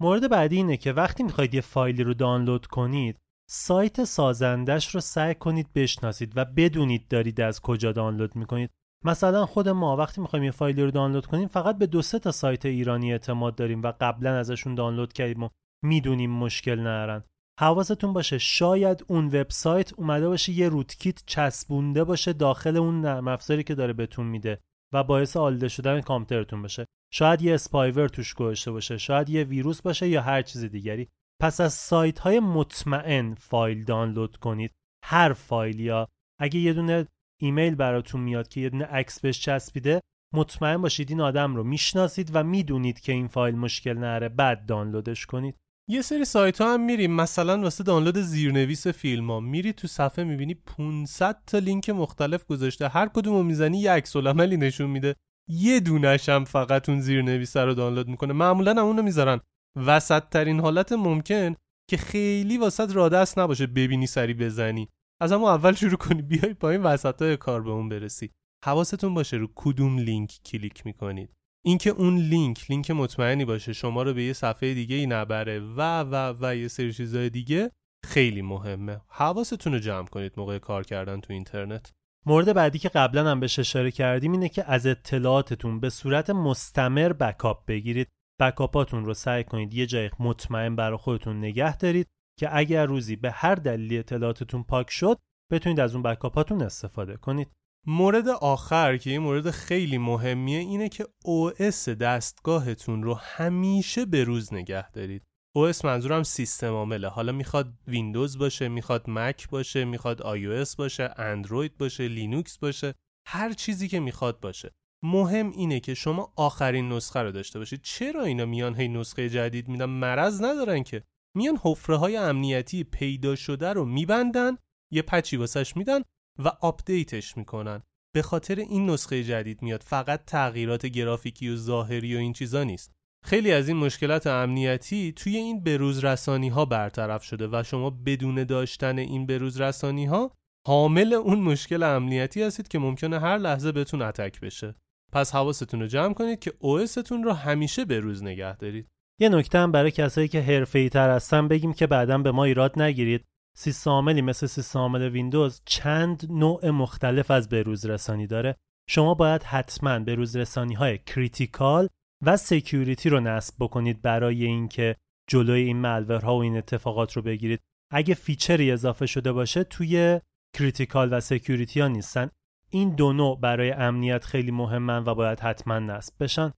مورد 0.00 0.30
بعدی 0.30 0.56
اینه 0.56 0.76
که 0.76 0.92
وقتی 0.92 1.22
می‌خواید 1.22 1.54
یه 1.54 1.60
فایلی 1.60 2.02
رو 2.02 2.14
دانلود 2.14 2.66
کنید 2.66 3.18
سایت 3.50 4.04
سازندش 4.04 4.94
رو 4.94 5.00
سعی 5.00 5.34
کنید 5.34 5.72
بشناسید 5.72 6.32
و 6.36 6.44
بدونید 6.44 7.08
دارید 7.08 7.40
از 7.40 7.60
کجا 7.60 7.92
دانلود 7.92 8.36
می‌کنید. 8.36 8.70
مثلا 9.04 9.46
خود 9.46 9.68
ما 9.68 9.96
وقتی 9.96 10.20
می‌خوایم 10.20 10.44
یه 10.44 10.50
فایلی 10.50 10.82
رو 10.82 10.90
دانلود 10.90 11.26
کنیم 11.26 11.48
فقط 11.48 11.78
به 11.78 11.86
دو 11.86 12.02
سه 12.02 12.18
تا 12.18 12.32
سایت 12.32 12.66
ایرانی 12.66 13.12
اعتماد 13.12 13.54
داریم 13.54 13.82
و 13.82 13.92
قبلا 14.00 14.36
ازشون 14.38 14.74
دانلود 14.74 15.12
کردیم 15.12 15.42
و 15.42 15.48
می‌دونیم 15.84 16.30
مشکل 16.30 16.80
ندارن 16.80 17.22
حواستون 17.60 18.12
باشه 18.12 18.38
شاید 18.38 19.04
اون 19.08 19.26
وبسایت 19.26 19.92
اومده 19.92 20.28
باشه 20.28 20.52
یه 20.52 20.68
rootkit 20.68 21.22
چسبونده 21.26 22.04
باشه 22.04 22.32
داخل 22.32 22.76
اون 22.76 23.00
نرم 23.00 23.28
افزاری 23.28 23.62
که 23.62 23.74
داره 23.74 23.92
بهتون 23.92 24.26
میده. 24.26 24.58
و 24.94 25.04
باعث 25.04 25.36
آلوده 25.36 25.68
شدن 25.68 26.00
کامپیوترتون 26.00 26.62
بشه. 26.62 26.84
شاید 27.12 27.42
یه 27.42 27.54
spyware 27.54 28.08
توش 28.08 28.34
گذاشته 28.34 28.70
باشه 28.70 28.98
شاید 28.98 29.28
یه 29.28 29.44
ویروس 29.44 29.82
باشه 29.82 30.08
یا 30.08 30.22
هر 30.22 30.42
چیز 30.42 30.64
دیگری. 30.64 31.08
پس 31.40 31.60
از 31.60 31.72
سایت 31.72 32.18
های 32.18 32.40
مطمئن 32.40 33.34
فایل 33.34 33.84
دانلود 33.84 34.36
کنید. 34.36 34.72
هر 35.04 35.32
فایل 35.32 35.80
یا 35.80 36.08
اگه 36.40 36.60
یه 36.60 36.72
دونه 36.72 37.06
ایمیل 37.40 37.74
براتون 37.74 38.20
میاد 38.20 38.48
که 38.48 38.60
یه 38.60 38.68
دونه 38.68 38.84
عکس 38.84 39.20
بهش 39.20 39.40
چسبیده 39.40 40.00
مطمئن 40.34 40.82
باشید 40.82 41.10
این 41.10 41.20
آدم 41.20 41.56
رو 41.56 41.64
می‌شناسید 41.64 42.30
و 42.34 42.44
می‌دونید 42.44 43.00
که 43.00 43.12
این 43.12 43.28
فایل 43.28 43.56
مشکل 43.56 43.98
نداره. 43.98 44.28
بعد 44.28 44.66
دانلودش 44.66 45.26
کنید. 45.26 45.56
یه 45.90 46.02
سری 46.02 46.24
سایت 46.24 46.60
ها 46.60 46.74
هم 46.74 46.80
میریم. 46.80 47.12
مثلا 47.12 47.60
واسه 47.60 47.84
دانلود 47.84 48.18
زیرنویس 48.18 48.86
فیلم 48.86 49.30
ها 49.30 49.40
میری 49.40 49.72
تو 49.72 49.88
صفحه 49.88 50.24
می‌بینی 50.24 50.54
500 50.54 51.42
تا 51.46 51.58
لینک 51.58 51.90
مختلف 51.90 52.44
گذاشته. 52.44 52.88
هر 52.88 53.08
کدوم 53.08 53.34
رو 53.34 53.42
می‌زنی 53.42 53.78
یه 53.80 53.90
عکس 53.90 54.16
العملی 54.16 54.56
نشون 54.56 54.90
میده. 54.90 55.14
یه 55.50 55.80
دونش 55.80 56.28
هم 56.28 56.44
فقط 56.44 56.88
اون 56.88 57.00
زیرنویس 57.00 57.56
رو 57.56 57.74
دانلود 57.74 58.08
می‌کنه. 58.08 58.32
معمولا 58.32 58.70
هم 58.70 58.78
اونو 58.78 59.02
می‌ذارن. 59.02 59.40
وسط 59.76 60.22
ترین 60.30 60.60
حالت 60.60 60.92
ممکن 60.92 61.54
که 61.90 61.96
خیلی 61.96 62.58
واسط 62.58 62.96
رادست 62.96 63.38
نباشه 63.38 63.66
ببینی 63.66 64.06
سری 64.06 64.34
بزنی. 64.34 64.88
از 65.20 65.32
اما 65.32 65.54
اول 65.54 65.74
شروع 65.74 65.96
کنی 65.96 66.22
بیای 66.22 66.54
پایین 66.54 66.82
وسط 66.82 67.34
کار 67.34 67.62
به 67.62 67.70
اون 67.70 67.88
برسی. 67.88 68.30
حواستون 68.64 69.14
باشه 69.14 69.36
رو 69.36 69.48
کدوم 69.54 69.98
لینک 69.98 70.40
کلیک 70.44 70.86
می‌کنید. 70.86 71.37
اینکه 71.68 71.90
اون 71.90 72.18
لینک 72.18 72.70
لینک 72.70 72.90
مطمئنی 72.90 73.44
باشه 73.44 73.72
شما 73.72 74.02
رو 74.02 74.14
به 74.14 74.22
یه 74.22 74.32
صفحه 74.32 74.74
دیگه 74.74 74.96
ای 74.96 75.06
نبره 75.06 75.60
و 75.60 75.80
و 76.00 76.34
و 76.40 76.56
یه 76.56 76.68
سری 76.68 76.92
چیزای 76.92 77.30
دیگه 77.30 77.70
خیلی 78.04 78.42
مهمه. 78.42 79.00
حواستون 79.08 79.72
رو 79.72 79.78
جمع 79.78 80.06
کنید 80.06 80.32
موقع 80.36 80.58
کار 80.58 80.84
کردن 80.84 81.20
تو 81.20 81.32
اینترنت. 81.32 81.92
مورد 82.26 82.52
بعدی 82.52 82.78
که 82.78 82.88
قبلا 82.88 83.30
هم 83.30 83.40
بهش 83.40 83.58
اشاره 83.58 83.90
کردیم 83.90 84.32
اینه 84.32 84.48
که 84.48 84.64
از 84.70 84.86
اطلاعاتتون 84.86 85.80
به 85.80 85.90
صورت 85.90 86.30
مستمر 86.30 87.12
بکاپ 87.12 87.66
بگیرید. 87.66 88.08
بکاپاتون 88.40 89.04
رو 89.04 89.14
سعی 89.14 89.44
کنید 89.44 89.74
یه 89.74 89.86
جای 89.86 90.10
مطمئن 90.20 90.76
برای 90.76 90.98
خودتون 90.98 91.38
نگه 91.38 91.76
دارید 91.76 92.06
که 92.38 92.56
اگر 92.56 92.86
روزی 92.86 93.16
به 93.16 93.30
هر 93.30 93.54
دلیلی 93.54 93.98
اطلاعاتتون 93.98 94.62
پاک 94.62 94.90
شد 94.90 95.18
بتونید 95.52 95.80
از 95.80 95.94
اون 95.94 96.02
بکاپاتون 96.02 96.62
استفاده 96.62 97.16
کنید. 97.16 97.48
مورد 97.86 98.28
آخر 98.28 98.96
که 98.96 99.10
یه 99.10 99.18
مورد 99.18 99.50
خیلی 99.50 99.98
مهمیه 99.98 100.58
اینه 100.58 100.88
که 100.88 101.04
OS 101.04 101.88
دستگاهتون 101.88 103.02
رو 103.02 103.14
همیشه 103.14 104.04
به 104.04 104.24
روز 104.24 104.54
نگه 104.54 104.90
دارید. 104.90 105.22
OS 105.58 105.84
منظورم 105.84 106.22
سیستم 106.22 106.72
عامله. 106.72 107.08
حالا 107.08 107.32
می‌خواد 107.32 107.72
ویندوز 107.86 108.38
باشه 108.38 108.68
می‌خواد 108.68 109.10
مک 109.10 109.48
باشه 109.48 109.84
می‌خواد 109.84 110.22
iOS 110.22 110.76
باشه 110.76 111.14
اندروید 111.16 111.78
باشه 111.78 112.08
لینوکس 112.08 112.58
باشه 112.58 112.94
هر 113.26 113.52
چیزی 113.52 113.88
که 113.88 114.00
می‌خواد 114.00 114.40
باشه. 114.40 114.70
مهم 115.04 115.50
اینه 115.50 115.80
که 115.80 115.94
شما 115.94 116.32
آخرین 116.36 116.88
نسخه 116.88 117.20
رو 117.20 117.32
داشته 117.32 117.58
باشید. 117.58 117.80
چرا 117.82 118.24
اینا 118.24 118.44
میان 118.44 118.74
هی 118.74 118.88
نسخه 118.88 119.28
جدید 119.28 119.68
میدن؟ 119.68 119.84
مرض 119.84 120.42
ندارن 120.42 120.82
که. 120.82 121.02
میان 121.36 121.58
حفره 121.62 121.96
های 121.96 122.16
امنیتی 122.16 122.84
پیدا 122.84 123.36
شده 123.36 123.72
رو 123.72 123.84
میبندن 123.84 124.56
یه 124.92 125.02
patch 125.02 125.30
ی 125.30 125.36
واسش 125.36 125.76
میدن 125.76 126.02
و 126.44 126.48
update 126.60 127.17
ش 127.17 127.36
می‌کنن. 127.36 127.82
به 128.14 128.22
خاطر 128.22 128.54
این 128.54 128.90
نسخه 128.90 129.24
جدید 129.24 129.62
میاد. 129.62 129.82
فقط 129.82 130.24
تغییرات 130.24 130.86
گرافیکی 130.86 131.48
و 131.48 131.56
ظاهری 131.56 132.14
و 132.14 132.18
این 132.18 132.32
چیزا 132.32 132.64
نیست. 132.64 132.92
خیلی 133.24 133.52
از 133.52 133.68
این 133.68 133.76
مشکلات 133.76 134.26
امنیتی 134.26 135.12
توی 135.12 135.36
این 135.36 135.64
بروز 135.64 136.04
رسانی 136.04 136.48
ها 136.48 136.64
برطرف 136.64 137.22
شده 137.22 137.48
و 137.52 137.62
شما 137.62 137.90
بدون 137.90 138.44
داشتن 138.44 138.98
این 138.98 139.26
بروز 139.26 139.60
رسانی 139.60 140.04
ها 140.04 140.32
حامل 140.66 141.12
اون 141.12 141.38
مشکل 141.38 141.82
امنیتی 141.82 142.42
هستید 142.42 142.68
که 142.68 142.78
ممکنه 142.78 143.20
هر 143.20 143.38
لحظه 143.38 143.72
بهتون 143.72 144.02
attack 144.02 144.40
بشه. 144.40 144.74
پس 145.12 145.34
حواستون 145.34 145.80
رو 145.80 145.86
جمع 145.86 146.14
کنید 146.14 146.38
که 146.38 146.50
OS 146.50 146.80
تون 146.80 147.24
رو 147.24 147.32
همیشه 147.32 147.84
به 147.84 148.00
روز 148.00 148.22
نگه 148.22 148.56
دارید. 148.56 148.88
یه 149.20 149.28
نکته 149.28 149.58
هم 149.58 149.72
برای 149.72 149.90
کسایی 149.90 150.28
که 150.28 150.40
حرفه‌ای 150.40 150.88
تر 150.88 151.10
هستن 151.10 151.48
بگیم 151.48 151.72
که 151.72 151.86
بعدا 151.86 152.18
به 152.18 152.32
ما 152.32 152.44
ایراد 152.44 152.82
نگیرید. 152.82 153.24
سیستم 153.60 153.90
عاملی 153.90 154.22
مثل 154.22 154.46
سیستم 154.46 154.94
ویندوز 154.94 155.62
چند 155.64 156.26
نوع 156.30 156.70
مختلف 156.70 157.30
از 157.30 157.48
بروز 157.48 157.86
رسانی 157.86 158.26
داره. 158.26 158.56
شما 158.88 159.14
باید 159.14 159.42
حتما 159.42 159.98
بروز 159.98 160.36
رسانی 160.36 160.74
های 160.74 160.98
critical 160.98 161.88
و 162.24 162.36
security 162.36 163.08
رو 163.08 163.20
نصب 163.20 163.54
بکنید 163.60 164.02
برای 164.02 164.44
اینکه 164.44 164.96
جلوی 165.28 165.60
این 165.60 165.76
malware 165.76 166.29
ها 166.29 166.36
و 166.36 166.42
این 166.42 166.56
اتفاقات 166.56 167.12
رو 167.12 167.22
بگیرید. 167.22 167.60
اگه 167.92 168.14
feature 168.14 168.63
ی 168.63 168.70
اضافه 168.70 169.06
شده 169.06 169.32
باشه 169.32 169.64
توی 169.64 170.20
critical 170.56 171.12
و 171.12 171.20
security 171.20 171.80
ها 171.80 171.88
نیستن. 171.88 172.30
این 172.70 172.94
دو 172.94 173.12
نوع 173.12 173.40
برای 173.40 173.70
امنیت 173.70 174.24
خیلی 174.24 174.50
مهمن 174.50 175.04
و 175.04 175.14
باید 175.14 175.40
حتما 175.40 175.78
نصب 175.78 176.14
بشن. 176.20 176.52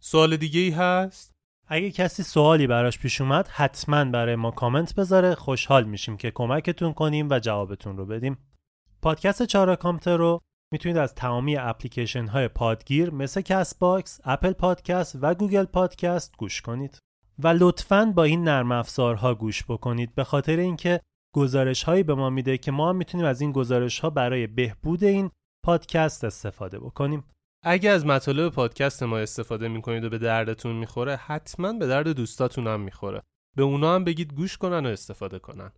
سوال 0.00 0.36
دیگه 0.36 0.60
ای 0.60 0.70
هست؟ 0.70 1.29
اگه 1.72 1.90
کسی 1.90 2.22
سوالی 2.22 2.66
براش 2.66 2.98
پیش 2.98 3.20
اومد 3.20 3.48
حتما 3.48 4.04
برای 4.04 4.36
ما 4.36 4.50
کامنت 4.50 4.94
بذاره. 4.94 5.34
خوشحال 5.34 5.84
میشیم 5.84 6.16
که 6.16 6.30
کمکتون 6.30 6.92
کنیم 6.92 7.30
و 7.30 7.38
جوابتون 7.38 7.96
رو 7.96 8.06
بدیم. 8.06 8.38
پادکست 9.02 9.42
چاره 9.42 9.76
کامپیوتر 9.76 10.16
رو 10.16 10.40
می‌تونید 10.72 10.98
از 10.98 11.14
تمامی 11.14 11.56
اپلیکیشن 11.56 12.26
های 12.26 12.48
پادگیر 12.48 13.10
مثل 13.10 13.40
Castbox، 13.40 14.20
Apple 14.24 14.52
Podcast 14.52 15.18
و 15.20 15.34
Google 15.34 15.64
Podcast 15.64 16.36
گوش 16.36 16.60
کنید. 16.60 16.98
و 17.38 17.48
لطفا 17.48 18.12
با 18.16 18.24
این 18.24 18.44
نرم 18.44 18.72
افزارها 18.72 19.34
گوش 19.34 19.64
بکنید. 19.64 20.14
به 20.14 20.24
خاطر 20.24 20.56
اینکه 20.56 21.00
گزارش 21.34 21.82
هایی 21.82 22.02
به 22.02 22.14
ما 22.14 22.30
میده 22.30 22.58
که 22.58 22.72
ما 22.72 22.88
هم 22.88 22.96
می‌تونیم 22.96 23.26
از 23.26 23.40
این 23.40 23.52
گزارش 23.52 24.00
ها 24.00 24.10
برای 24.10 24.46
بهبود 24.46 25.04
این 25.04 25.30
پادکست 25.64 26.24
استفاده 26.24 26.78
بکنیم. 26.78 27.24
اگه 27.62 27.90
از 27.90 28.06
مطالب 28.06 28.52
پادکست 28.52 29.02
ما 29.02 29.18
استفاده 29.18 29.68
می‌کنید 29.68 30.04
و 30.04 30.10
به 30.10 30.18
دردتون 30.18 30.76
می‌خوره 30.76 31.16
حتما 31.16 31.72
به 31.72 31.86
درد 31.86 32.08
دوستاتون 32.08 32.66
هم 32.66 32.80
می‌خوره. 32.80 33.22
به 33.56 33.62
اونا 33.62 33.94
هم 33.94 34.04
بگید 34.04 34.34
گوش 34.34 34.56
کنن 34.56 34.86
و 34.86 34.88
استفاده 34.88 35.38
کنن. 35.38 35.72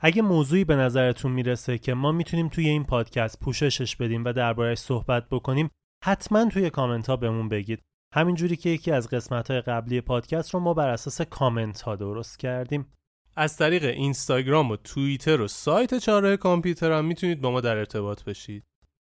اگه 0.00 0.22
موضوعی 0.22 0.64
به 0.64 0.76
نظرتون 0.76 1.32
می‌رسه 1.32 1.78
که 1.78 1.94
ما 1.94 2.12
می‌تونیم 2.12 2.48
توی 2.48 2.68
این 2.68 2.84
پادکست 2.84 3.40
پوششش 3.40 3.96
بدیم 3.96 4.24
و 4.24 4.32
دربارهش 4.32 4.78
صحبت 4.78 5.28
بکنیم 5.28 5.70
حتما 6.04 6.44
توی 6.44 6.70
کامنت 6.70 7.06
ها 7.06 7.16
بهمون 7.16 7.48
بگید. 7.48 7.82
همینجوری 8.14 8.56
که 8.56 8.70
یکی 8.70 8.90
از 8.90 9.08
قسمت 9.08 9.50
های 9.50 9.60
قبلی 9.60 10.00
پادکست 10.00 10.54
رو 10.54 10.60
ما 10.60 10.74
بر 10.74 10.88
اساس 10.88 11.22
کامنت 11.22 11.80
ها 11.80 11.96
درست 11.96 12.38
کردیم. 12.38 12.92
از 13.36 13.56
طریق 13.56 13.84
اینستاگرام 13.84 14.70
و 14.70 14.76
توییتر 14.76 15.40
و 15.40 15.48
سایت 15.48 15.98
چاره 15.98 16.36
کامپیوتر 16.36 16.92
هم 16.92 17.04
می‌تونید 17.04 17.40
با 17.40 17.50
ما 17.50 17.60
در 17.60 17.76
ارتباط 17.76 18.24
بشید. 18.24 18.64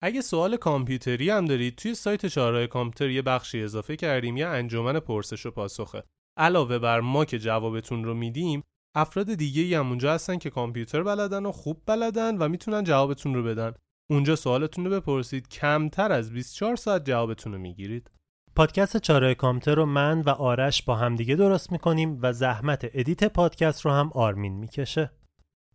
اگه 0.06 0.20
سوال 0.20 0.56
کامپیوتری 0.56 1.30
هم 1.30 1.44
دارید 1.44 1.76
توی 1.76 1.94
سایت 1.94 2.26
چاره 2.26 2.66
کامپیوتر 2.66 3.10
یه 3.10 3.22
بخشی 3.22 3.62
اضافه 3.62 3.96
کردیم 3.96 4.36
یه 4.36 4.46
انجمن 4.46 5.00
پرسش 5.00 5.46
و 5.46 5.50
پاسخه. 5.50 6.02
علاوه 6.38 6.78
بر 6.78 7.00
ما 7.00 7.24
که 7.24 7.38
جوابتون 7.38 8.04
رو 8.04 8.14
میدیم 8.14 8.62
افراد 8.96 9.34
دیگه 9.34 9.62
ای 9.62 9.74
هم 9.74 9.88
اونجا 9.88 10.14
هستن 10.14 10.38
که 10.38 10.50
کامپیوتر 10.50 11.02
بلدن 11.02 11.46
و 11.46 11.52
خوب 11.52 11.82
بلدن 11.86 12.38
و 12.38 12.48
می‌تونن 12.48 12.84
جوابتون 12.84 13.34
رو 13.34 13.42
بدن. 13.42 13.72
اونجا 14.10 14.36
سوالتون 14.36 14.84
رو 14.84 14.90
بپرسید 14.90 15.48
کمتر 15.48 16.12
از 16.12 16.32
24 16.32 16.76
ساعت 16.76 17.04
جوابتون 17.04 17.52
رو 17.52 17.58
می‌گیرید. 17.58 18.10
پادکست 18.56 18.96
چاره 18.96 19.34
کامپیوتر 19.34 19.74
رو 19.74 19.86
من 19.86 20.20
و 20.20 20.30
آرش 20.30 20.82
با 20.82 20.96
همدیگه 20.96 21.34
درست 21.34 21.72
می‌کنیم 21.72 22.18
و 22.22 22.32
زحمت 22.32 22.90
edit 22.94 23.24
پادکست 23.24 23.80
رو 23.80 23.90
هم 23.90 24.10
آرمین 24.14 24.52
می‌کشه. 24.52 25.10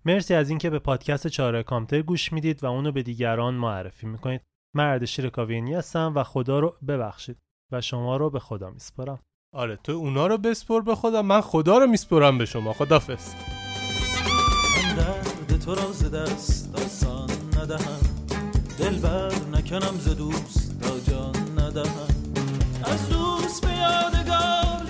مرسی 0.06 0.34
از 0.34 0.49
اینکه 0.49 0.70
به 0.70 0.80
پادکست 0.80 1.28
چاره 1.28 1.64
کامپیوتر 1.64 2.06
گوش 2.06 2.34
می‌دید 2.34 2.64
و 2.64 2.68
اونو 2.68 2.91
به 2.91 3.04
دیگران 3.04 3.54
معرفی 3.54 4.08
می‌کنید. 4.08 4.41
من 4.76 4.86
اردشیر 4.86 5.30
کاوینی 5.30 5.74
هستم 5.74 6.14
و 6.16 6.24
خدا 6.24 6.60
رو 6.60 6.76
ببخشید 6.88 7.38
و 7.72 7.82
شما 7.82 8.18
رو 8.18 8.30
به 8.30 8.39
خدا 8.39 8.70
میسپارم. 8.70 9.20
آره 9.56 9.76
تو 9.76 9.91
اونا 9.91 10.28
رو 10.28 10.38
بسپر 10.38 10.82
به 10.82 10.95
خدا 10.95 11.22
من 11.22 11.41
خدا 11.41 11.78
رو 11.78 11.88
میسپرم 11.88 12.38
به 12.38 12.45
شما 12.45 12.74
خدافظ. 12.74 13.34
من 14.88 14.95
درد 14.95 15.60
تو 15.66 15.76
را 15.76 15.91
ز 15.91 16.12
دست 16.12 16.76
آسان 16.76 17.30
ندهم. 17.58 17.99
دل 18.80 18.99
بر 18.99 19.32
نکنم 19.54 19.97
ز 19.99 20.18
دوست 20.18 20.82
تا 20.82 21.12
جان 21.12 21.36
ندهم. 21.60 22.08
از 22.84 23.10
دوست 23.10 23.66
به 23.66 23.72
یادگار 23.74 24.81